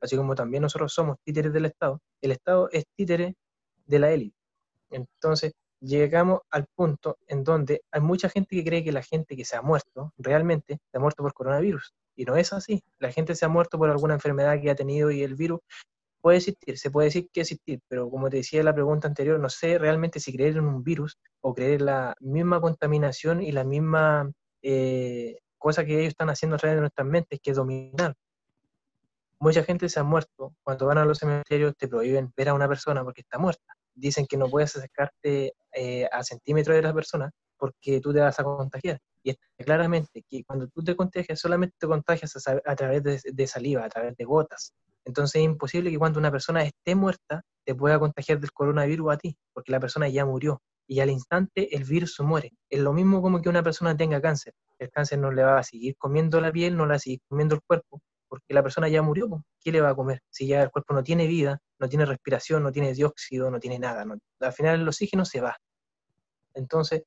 [0.01, 3.37] Así como también nosotros somos títeres del Estado, el Estado es títere
[3.87, 4.37] de la élite.
[4.91, 9.45] Entonces, llegamos al punto en donde hay mucha gente que cree que la gente que
[9.45, 11.95] se ha muerto realmente se ha muerto por coronavirus.
[12.17, 12.83] Y no es así.
[12.99, 15.61] La gente se ha muerto por alguna enfermedad que ha tenido y el virus
[16.25, 19.39] puede existir, se puede decir que existir, pero como te decía en la pregunta anterior,
[19.39, 23.53] no sé realmente si creer en un virus o creer en la misma contaminación y
[23.53, 28.15] la misma eh, cosa que ellos están haciendo a través de nuestras mentes, que dominar.
[29.39, 30.55] Mucha gente se ha muerto.
[30.63, 33.74] Cuando van a los cementerios te prohíben ver a una persona porque está muerta.
[33.95, 38.39] Dicen que no puedes acercarte eh, a centímetros de la persona porque tú te vas
[38.39, 38.99] a contagiar.
[39.23, 43.85] Y está claramente que cuando tú te contagias, solamente te contagias a, través de, saliva,
[43.85, 44.75] a través de gotas.
[45.05, 49.17] Entonces es imposible que cuando una persona esté muerta te pueda contagiar del coronavirus a
[49.17, 50.61] ti, porque la persona ya murió.
[50.87, 52.53] Y al instante el virus muere.
[52.69, 54.53] Es lo mismo como que una persona tenga cáncer.
[54.79, 57.21] El cáncer no le va a seguir comiendo la piel, no le va a seguir
[57.27, 58.03] comiendo el cuerpo,
[58.35, 60.21] porque la persona ya murió, ¿qué le va a comer?
[60.29, 63.79] Si ya el cuerpo no tiene vida, no tiene respiración, no tiene dióxido, no tiene
[63.79, 64.05] nada,
[64.41, 65.57] al final el oxígeno se va.
[66.53, 67.05] Entonces,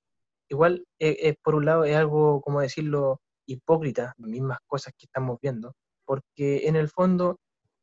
[0.47, 5.05] igual, eh, eh, por un lado, es algo, como decirlo, hipócrita, las mismas cosas que
[5.05, 5.73] estamos viendo,
[6.05, 7.41] porque en el fondo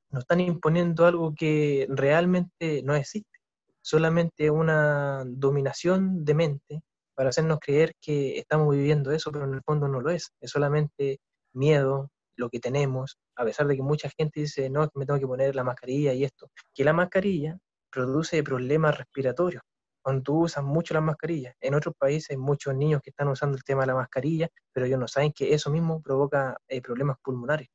[0.09, 3.39] nos están imponiendo algo que realmente no existe,
[3.83, 6.83] solamente una dominación de mente
[7.15, 10.51] para hacernos creer que estamos viviendo eso, pero en el fondo no lo es, es
[10.51, 11.21] solamente
[11.53, 15.27] miedo, lo que tenemos, a pesar de que mucha gente dice, no, me tengo que
[15.27, 17.59] poner la mascarilla y esto, que la mascarilla
[17.91, 19.63] produce problemas respiratorios.
[20.03, 23.57] Cuando tú usas mucho la mascarilla, en otros países hay muchos niños que están usando
[23.57, 27.17] el tema de la mascarilla, pero ellos no saben que eso mismo provoca eh, problemas
[27.23, 27.69] pulmonares.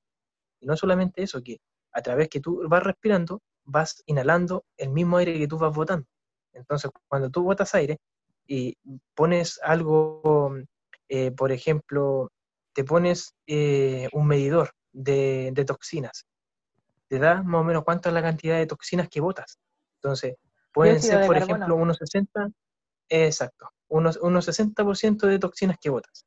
[0.59, 1.57] Y no solamente eso, que
[1.91, 6.05] a través que tú vas respirando, vas inhalando el mismo aire que tú vas botando.
[6.53, 7.97] Entonces, cuando tú botas aire
[8.47, 8.75] y
[9.15, 10.53] pones algo,
[11.07, 12.31] eh, por ejemplo,
[12.73, 16.25] te pones eh, un medidor de, toxinas,
[17.07, 19.59] te da más o menos cuánta es la cantidad de toxinas que botas.
[19.95, 20.35] Entonces,
[20.71, 22.49] pueden ser, por ejemplo, unos 60,
[23.09, 26.25] exacto, unos, unos 60% de toxinas que botas.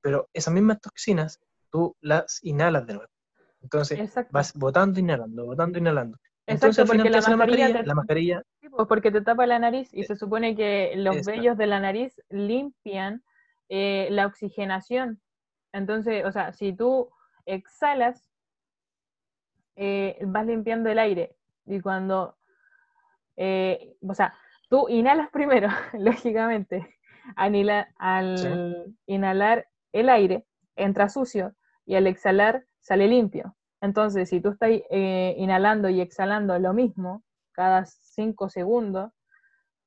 [0.00, 3.10] Pero esas mismas toxinas tú las inhalas de nuevo.
[3.62, 3.98] Entonces,
[4.30, 6.18] vas botando, inhalando, botando, inhalando.
[6.46, 10.56] Entonces, porque la mascarilla, la mascarilla, pues, porque te tapa la nariz y se supone
[10.56, 13.22] que los vellos de la nariz limpian
[13.68, 15.20] eh, la oxigenación
[15.72, 17.10] entonces, o sea, si tú
[17.46, 18.28] exhalas,
[19.76, 21.36] eh, vas limpiando el aire.
[21.66, 22.36] Y cuando,
[23.36, 24.34] eh, o sea,
[24.68, 26.98] tú inhalas primero, lógicamente,
[27.36, 30.46] al, inhalar el aire,
[30.76, 31.54] entra sucio
[31.86, 33.56] y al exhalar sale limpio.
[33.80, 39.12] Entonces, si tú estás eh, inhalando y exhalando lo mismo cada cinco segundos,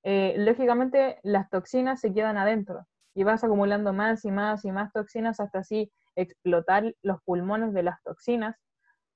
[0.04, 5.40] lógicamente las toxinas se quedan adentro y vas acumulando más y más y más toxinas
[5.40, 8.56] hasta así explotar los pulmones de las toxinas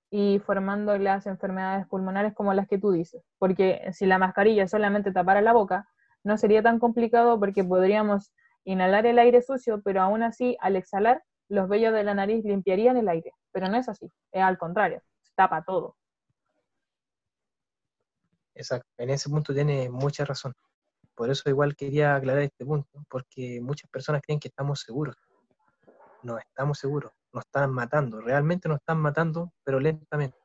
[0.09, 3.23] y formando las enfermedades pulmonares como las que tú dices.
[3.39, 5.87] Porque si la mascarilla solamente tapara la boca,
[6.23, 8.31] no sería tan complicado porque podríamos
[8.63, 12.97] inhalar el aire sucio, pero aún así al exhalar los vellos de la nariz limpiarían
[12.97, 13.31] el aire.
[13.51, 15.01] Pero no es así, es al contrario,
[15.35, 15.95] tapa todo.
[18.55, 20.53] Exacto, en ese punto tiene mucha razón.
[21.18, 25.15] Por eso igual quería aclarar este punto, porque muchas personas creen que estamos seguros.
[26.22, 30.38] No estamos seguros, nos están matando, realmente nos están matando, pero lentamente.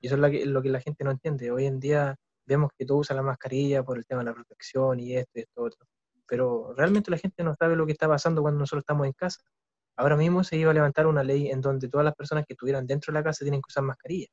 [0.00, 1.50] Y eso es lo que, la gente no entiende.
[1.50, 2.14] Hoy en día
[2.46, 5.40] vemos que todo usa la mascarilla por el tema de la protección y esto y
[5.40, 5.84] esto otro.
[6.28, 9.40] Pero realmente la gente no sabe lo que está pasando cuando nosotros estamos en casa.
[9.96, 12.86] Ahora mismo se iba a levantar una ley en donde todas las personas que estuvieran
[12.86, 14.28] dentro de la casa tienen que usar mascarilla.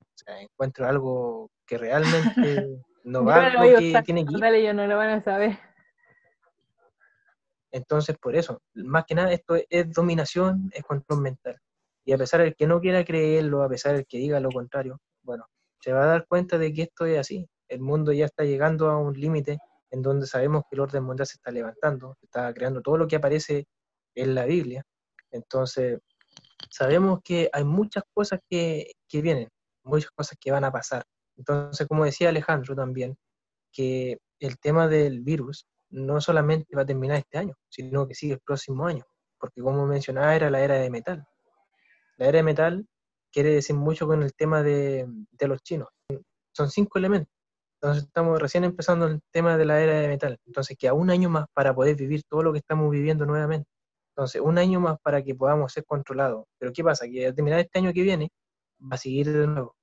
[0.00, 5.10] O sea, encuentro algo que realmente no va lo que tiene que no lo van
[5.10, 5.58] a saber.
[7.70, 11.56] Entonces, por eso, más que nada, esto es, dominación, es control mental.
[12.04, 14.98] Y a pesar del que no quiera creerlo, a pesar del que diga lo contrario,
[15.22, 15.46] bueno,
[15.80, 17.48] se va a dar cuenta de que esto es así.
[17.68, 19.58] El mundo ya está llegando a un límite
[19.90, 23.06] en donde sabemos que el orden mundial se está levantando, se está creando todo lo
[23.06, 23.66] que aparece
[24.16, 24.82] en la Biblia.
[25.30, 26.00] Entonces,
[26.70, 29.48] sabemos que hay muchas cosas que, que vienen,
[29.84, 31.04] muchas cosas que van a pasar.
[31.36, 33.16] Entonces, como decía Alejandro también,
[33.72, 38.34] que el tema del virus no solamente va a terminar este año, sino que sigue
[38.34, 39.04] el próximo año,
[39.38, 41.26] porque como mencionaba era la era de metal.
[42.18, 42.86] La era de metal
[43.30, 45.06] quiere decir mucho con el tema de,
[45.40, 45.88] los chinos.
[46.52, 47.32] Son cinco elementos.
[47.80, 50.38] Entonces estamos recién empezando el tema de la era de metal.
[50.46, 53.68] Entonces que a un año más para poder vivir todo lo que estamos viviendo nuevamente.
[54.14, 56.46] Entonces un año más para que podamos ser controlados.
[56.58, 57.06] Pero ¿qué pasa?
[57.06, 58.30] Que al terminar este año que viene
[58.80, 59.75] va a seguir de nuevo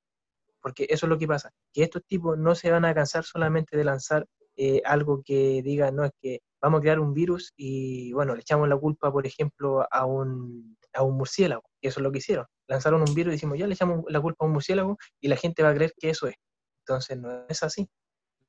[0.63, 3.75] porque eso es lo que pasa, que estos tipos no se van a cansar solamente
[3.75, 8.13] de lanzar eh, algo que diga, no, es que vamos a crear un virus y
[8.13, 12.03] bueno, le echamos la culpa, por ejemplo, a un, a un murciélago, y eso es
[12.03, 14.53] lo que hicieron, lanzaron un virus y decimos, ya le echamos la culpa a un
[14.53, 16.35] murciélago y la gente va a creer que eso es.
[16.79, 17.87] Entonces no es así.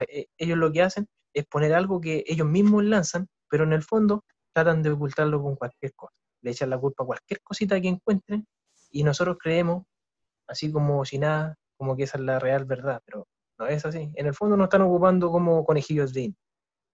[0.00, 3.82] Eh, ellos lo que hacen es poner algo que ellos mismos lanzan, pero en el
[3.82, 6.14] fondo tratan de ocultarlo con cualquier cosa.
[6.42, 8.46] Le echan la culpa a cualquier cosita que encuentren
[8.90, 9.84] y nosotros creemos,
[10.46, 13.26] así como si nada, como que esa es la real verdad, pero
[13.58, 14.10] no es así.
[14.14, 16.34] En el fondo nos están ocupando como conejillos de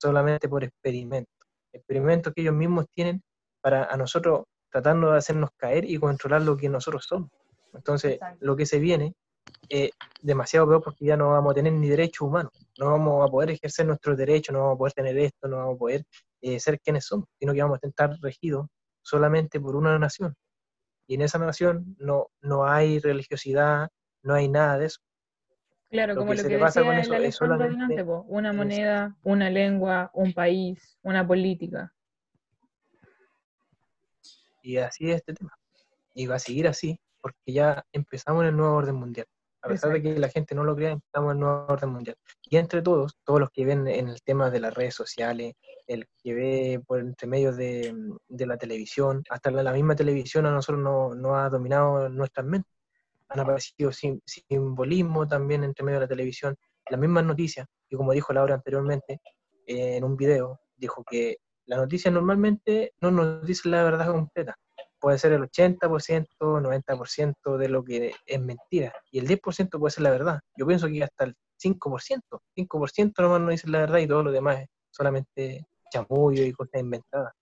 [0.00, 1.34] solamente por experimentos.
[1.72, 3.22] Experimentos que ellos mismos tienen
[3.60, 7.30] para a nosotros tratando de hacernos caer y controlar lo que nosotros somos.
[7.74, 9.14] Entonces, lo que se viene
[9.68, 13.30] es demasiado peor porque ya no vamos a tener ni derechos humanos, no vamos a
[13.30, 16.04] poder ejercer nuestros derechos, no vamos a poder tener esto, no vamos a poder
[16.40, 18.66] eh, ser quienes somos, sino que vamos a estar regidos
[19.02, 20.34] solamente por una nación.
[21.06, 23.88] Y en esa nación no, no hay religiosidad,
[24.22, 25.00] no hay nada de eso.
[25.90, 28.04] Claro, como lo que pasa con eso es solamente...
[28.28, 31.92] una moneda, una lengua, un país, una política.
[34.62, 35.52] Y así es este tema.
[36.14, 39.26] Y va a seguir así, porque ya empezamos en el nuevo orden mundial.
[39.62, 42.16] A pesar de que la gente no lo crea, empezamos en el nuevo orden mundial.
[42.44, 45.54] Y entre todos, todos los que ven en el tema de las redes sociales,
[45.86, 47.94] el que ve por entre medios de,
[48.28, 52.72] la televisión, hasta la, misma televisión a nosotros nos no ha dominado nuestras mentes.
[53.30, 56.56] Han aparecido simbolismo también entre medio de la televisión,
[56.88, 59.20] las mismas noticias, y como dijo Laura anteriormente
[59.66, 64.56] eh, en un video, dijo que la noticia normalmente no nos dice la verdad completa.
[64.98, 68.92] Puede ser el 80%, 90% de lo que es mentira.
[69.10, 70.40] Y el 10% puede ser la verdad.
[70.56, 72.40] Yo pienso que hasta el 5%.
[72.56, 76.80] 5% nomás nos dice la verdad y todo lo demás es solamente chamullo y cosas
[76.80, 77.32] inventadas.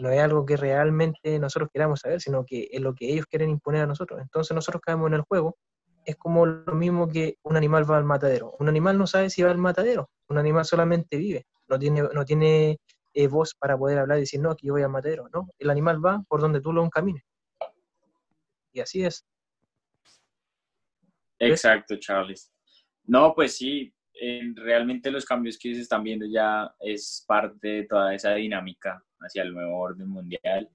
[0.00, 3.50] No es algo que realmente nosotros queramos saber, sino que es lo que ellos quieren
[3.50, 4.20] imponer a nosotros.
[4.20, 5.56] Entonces nosotros caemos en el juego.
[6.04, 8.54] Es como lo mismo que un animal va al matadero.
[8.58, 10.08] Un animal no sabe si va al matadero.
[10.28, 11.46] Un animal solamente vive.
[11.68, 12.78] No tiene, no tiene
[13.12, 15.50] eh, voz para poder hablar y decir, no, aquí yo voy a matadero, ¿no?
[15.58, 17.22] El animal va por donde tú lo encamines.
[18.72, 19.26] Y así es.
[21.38, 22.50] Exacto, Charles.
[23.04, 23.92] No, pues sí,
[24.56, 29.42] realmente los cambios que se están viendo ya es parte de toda esa dinámica hacia
[29.42, 30.68] el nuevo orden mundial.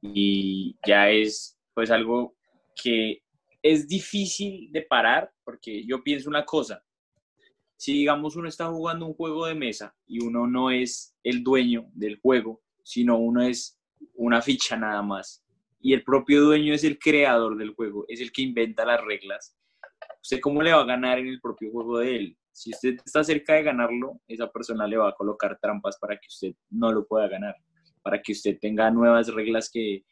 [0.00, 2.34] Y ya es pues algo
[2.74, 3.22] que
[3.62, 6.82] es difícil de parar porque yo pienso una cosa,
[7.82, 11.88] si digamos uno está jugando un juego de mesa y uno no es el dueño
[11.94, 13.76] del juego, sino uno es
[14.14, 15.44] una ficha nada más,
[15.80, 19.56] y el propio dueño es el creador del juego, es el que inventa las reglas,
[20.22, 22.38] ¿usted cómo le va a ganar en el propio juego de él?
[22.52, 26.26] Si usted está cerca de ganarlo, esa persona le va a colocar trampas para que
[26.28, 27.56] usted no lo pueda ganar,
[28.02, 30.04] para que usted tenga nuevas reglas que,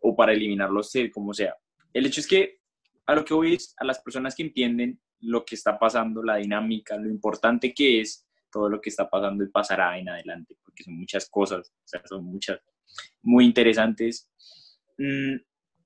[0.00, 1.54] o para eliminarlo usted, como sea.
[1.92, 2.58] El hecho es que
[3.06, 6.36] a lo que voy es a las personas que entienden lo que está pasando, la
[6.36, 10.82] dinámica, lo importante que es todo lo que está pasando y pasará en adelante, porque
[10.82, 12.60] son muchas cosas, o sea, son muchas
[13.22, 14.28] muy interesantes.
[14.98, 15.36] Mm,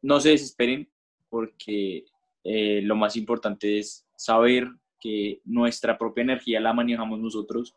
[0.02, 0.90] no se desesperen
[1.28, 2.04] porque
[2.44, 4.68] eh, lo más importante es saber
[5.00, 7.74] que nuestra propia energía la manejamos nosotros,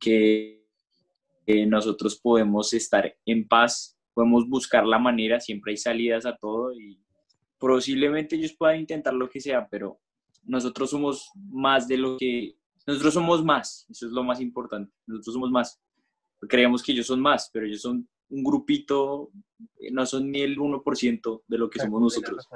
[0.00, 0.65] que
[1.66, 6.98] nosotros podemos estar en paz, podemos buscar la manera, siempre hay salidas a todo y
[7.58, 10.00] posiblemente ellos puedan intentar lo que sea, pero
[10.42, 15.34] nosotros somos más de lo que, nosotros somos más, eso es lo más importante, nosotros
[15.34, 15.80] somos más.
[16.48, 19.30] Creemos que ellos son más, pero ellos son un grupito,
[19.78, 22.48] eh, no son ni el 1% de lo que somos nosotros.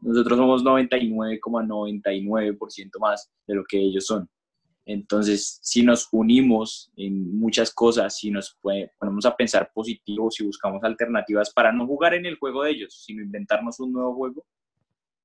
[0.00, 4.28] Nosotros somos 99,99% más de lo que ellos son.
[4.86, 10.82] Entonces, si nos unimos en muchas cosas, si nos ponemos a pensar positivo, si buscamos
[10.84, 14.46] alternativas para no jugar en el juego de ellos, sino inventarnos un nuevo juego,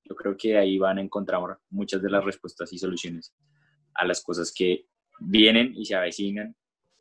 [0.04, 3.36] yo creo que ahí van a encontrar muchas de las respuestas y soluciones
[3.94, 4.88] a las cosas que
[5.20, 6.56] vienen y se avecinan.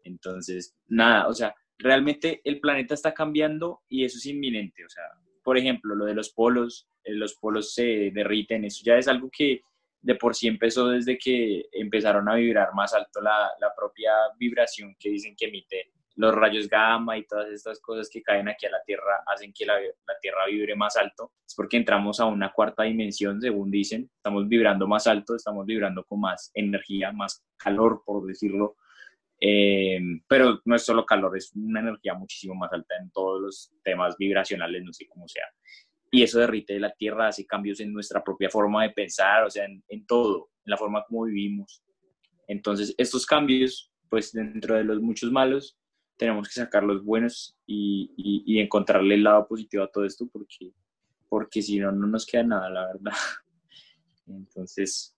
[0.05, 4.85] Entonces, nada, o sea, realmente el planeta está cambiando y eso es inminente.
[4.85, 5.05] O sea,
[5.43, 9.31] por ejemplo, lo de los polos, eh, los polos se derriten, eso ya es algo
[9.33, 9.63] que
[10.03, 14.97] de por sí empezó desde que empezaron a vibrar más alto la, la propia vibración
[14.99, 18.71] que dicen que emite los rayos gamma y todas estas cosas que caen aquí a
[18.71, 19.79] la Tierra hacen que la,
[20.21, 21.33] Tierra vibre más alto.
[21.47, 24.11] Es porque entramos a una cuarta dimensión, según dicen.
[24.17, 28.77] Estamos vibrando más alto, estamos vibrando con más energía, más calor, por decirlo.
[29.41, 29.99] Eh,
[30.29, 34.15] pero no es solo calor, es una energía muchísimo más alta en todos los temas
[34.19, 35.47] vibracionales, no sé cómo sea.
[36.11, 39.65] Y eso derrite la Tierra, hace cambios en nuestra propia forma de pensar, o sea,
[39.65, 41.83] en, en todo, en la forma como vivimos.
[42.49, 45.79] Entonces, estos cambios, pues dentro de los muchos malos,
[46.21, 48.13] tenemos que sacar los buenos y,
[48.45, 50.71] y, encontrarle el lado positivo a todo esto porque,
[51.31, 53.13] porque si no, no nos queda nada, la verdad.
[54.27, 55.17] Entonces,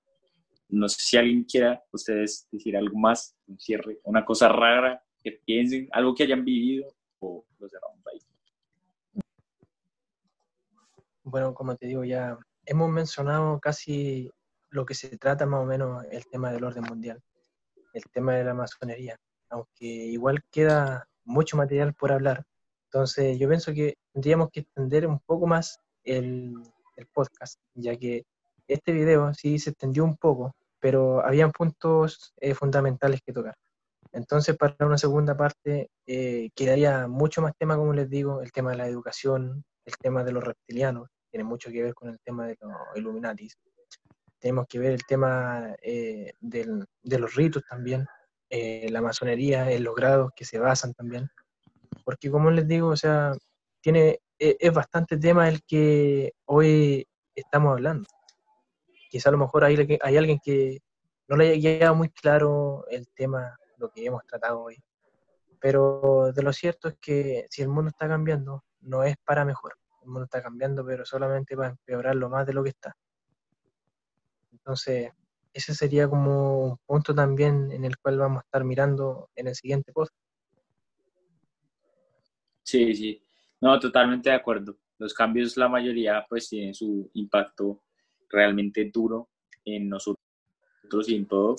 [0.69, 5.33] no sé si alguien quiera ustedes decir algo más, un cierre, una cosa rara que
[5.45, 6.87] piensen, algo que hayan vivido
[7.19, 8.21] o lo cerramos ahí.
[11.25, 14.31] Bueno, como te digo, ya hemos mencionado casi
[14.71, 17.23] lo que se trata más o menos el tema del orden mundial,
[17.93, 19.19] el tema de la masonería
[19.53, 22.45] aunque igual queda mucho material por hablar.
[22.87, 26.55] Entonces yo pienso que tendríamos que extender un poco más el,
[27.13, 28.25] podcast, ya que
[28.69, 33.55] este video sí se extendió un poco, pero habían puntos eh, fundamentales que tocar.
[34.13, 38.71] Entonces, para una segunda parte, eh, quedaría mucho más tema, como les digo, el tema
[38.71, 42.47] de la educación, el tema de los reptilianos, tiene mucho que ver con el tema
[42.47, 43.59] de los Illuminatis.
[44.39, 48.07] Tenemos que ver el tema eh, de los ritos también,
[48.51, 51.29] eh, la masonería, en los grados que se basan también.
[52.05, 53.33] Porque como les digo, o sea,
[53.81, 58.09] tiene, e, es, bastante tema el que hoy estamos hablando.
[59.09, 60.81] Quizá a lo mejor hay, hay alguien que
[61.29, 64.77] no le haya quedado muy claro el tema, lo que hemos tratado hoy.
[65.61, 69.77] Pero de lo cierto es que si el mundo está cambiando, no es para mejor.
[70.03, 72.97] El mundo está cambiando, pero solamente para empeorarlo más de lo que está.
[74.51, 75.11] Entonces,
[75.53, 79.55] ese sería como un punto también en el cual vamos a estar mirando en el
[79.55, 80.13] siguiente post.
[82.63, 83.23] Sí, sí.
[83.61, 84.77] No, totalmente de acuerdo.
[84.99, 87.83] Los cambios, la mayoría, pues tienen su impacto
[88.29, 89.31] realmente duro
[89.65, 90.19] en nosotros
[91.09, 91.57] y en todo.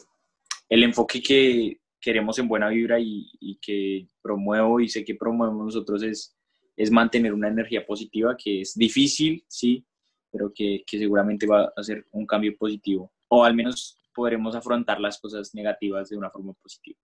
[0.69, 5.65] El enfoque que queremos en Buena Vibra y, y que promuevo y sé que promovemos
[5.65, 6.35] nosotros es,
[6.75, 9.85] es mantener una energía positiva, que es difícil, sí,
[10.31, 14.99] pero que, que seguramente va a ser un cambio positivo, o al menos podremos afrontar
[14.99, 16.99] las cosas negativas de una forma positiva.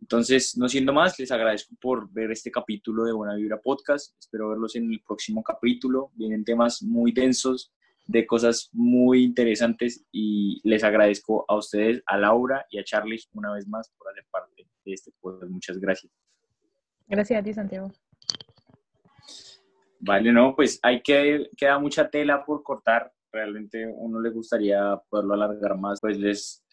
[0.00, 4.16] Entonces, no siendo más, les agradezco por ver este capítulo de Buena Vibra Podcast.
[4.18, 6.10] Espero verlos en el próximo capítulo.
[6.14, 7.72] Vienen temas muy densos,
[8.06, 13.52] de cosas muy interesantes y les agradezco a ustedes, a Laura y a Charlie una
[13.52, 15.52] vez más por hacer parte de este podcast.
[15.52, 16.10] Muchas gracias.
[17.06, 17.92] Gracias a ti, Santiago.
[20.00, 23.12] Vale, no, pues hay que queda mucha tela por cortar.
[23.32, 26.00] Realmente uno le gustaría poderlo alargar más.
[26.00, 26.64] Pues les,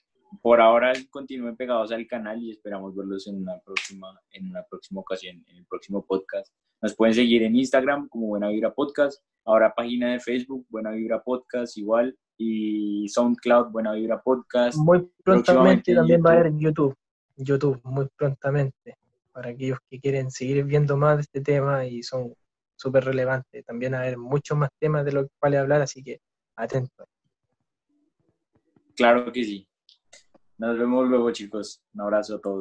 [0.41, 5.01] por ahora continúen pegados al canal y esperamos verlos en una próxima, en una próxima
[5.01, 6.53] ocasión, en el próximo podcast.
[6.81, 11.21] Nos pueden seguir en Instagram como Buena Vibra Podcast, ahora página de Facebook Buena Vibra
[11.21, 14.77] Podcast igual y SoundCloud Buena Vibra Podcast.
[14.77, 16.95] Muy prontamente también va a haber en YouTube,
[17.37, 18.97] YouTube muy prontamente
[19.31, 22.33] para aquellos que quieren seguir viendo más de este tema y son
[22.85, 23.63] súper relevante.
[23.63, 26.19] También a haber muchos más temas de los cuales hablar, así que
[26.55, 27.07] atento.
[28.95, 29.67] Claro que sí.
[30.57, 31.81] Nos vemos luego, chicos.
[31.93, 32.53] Un abrazo a todos.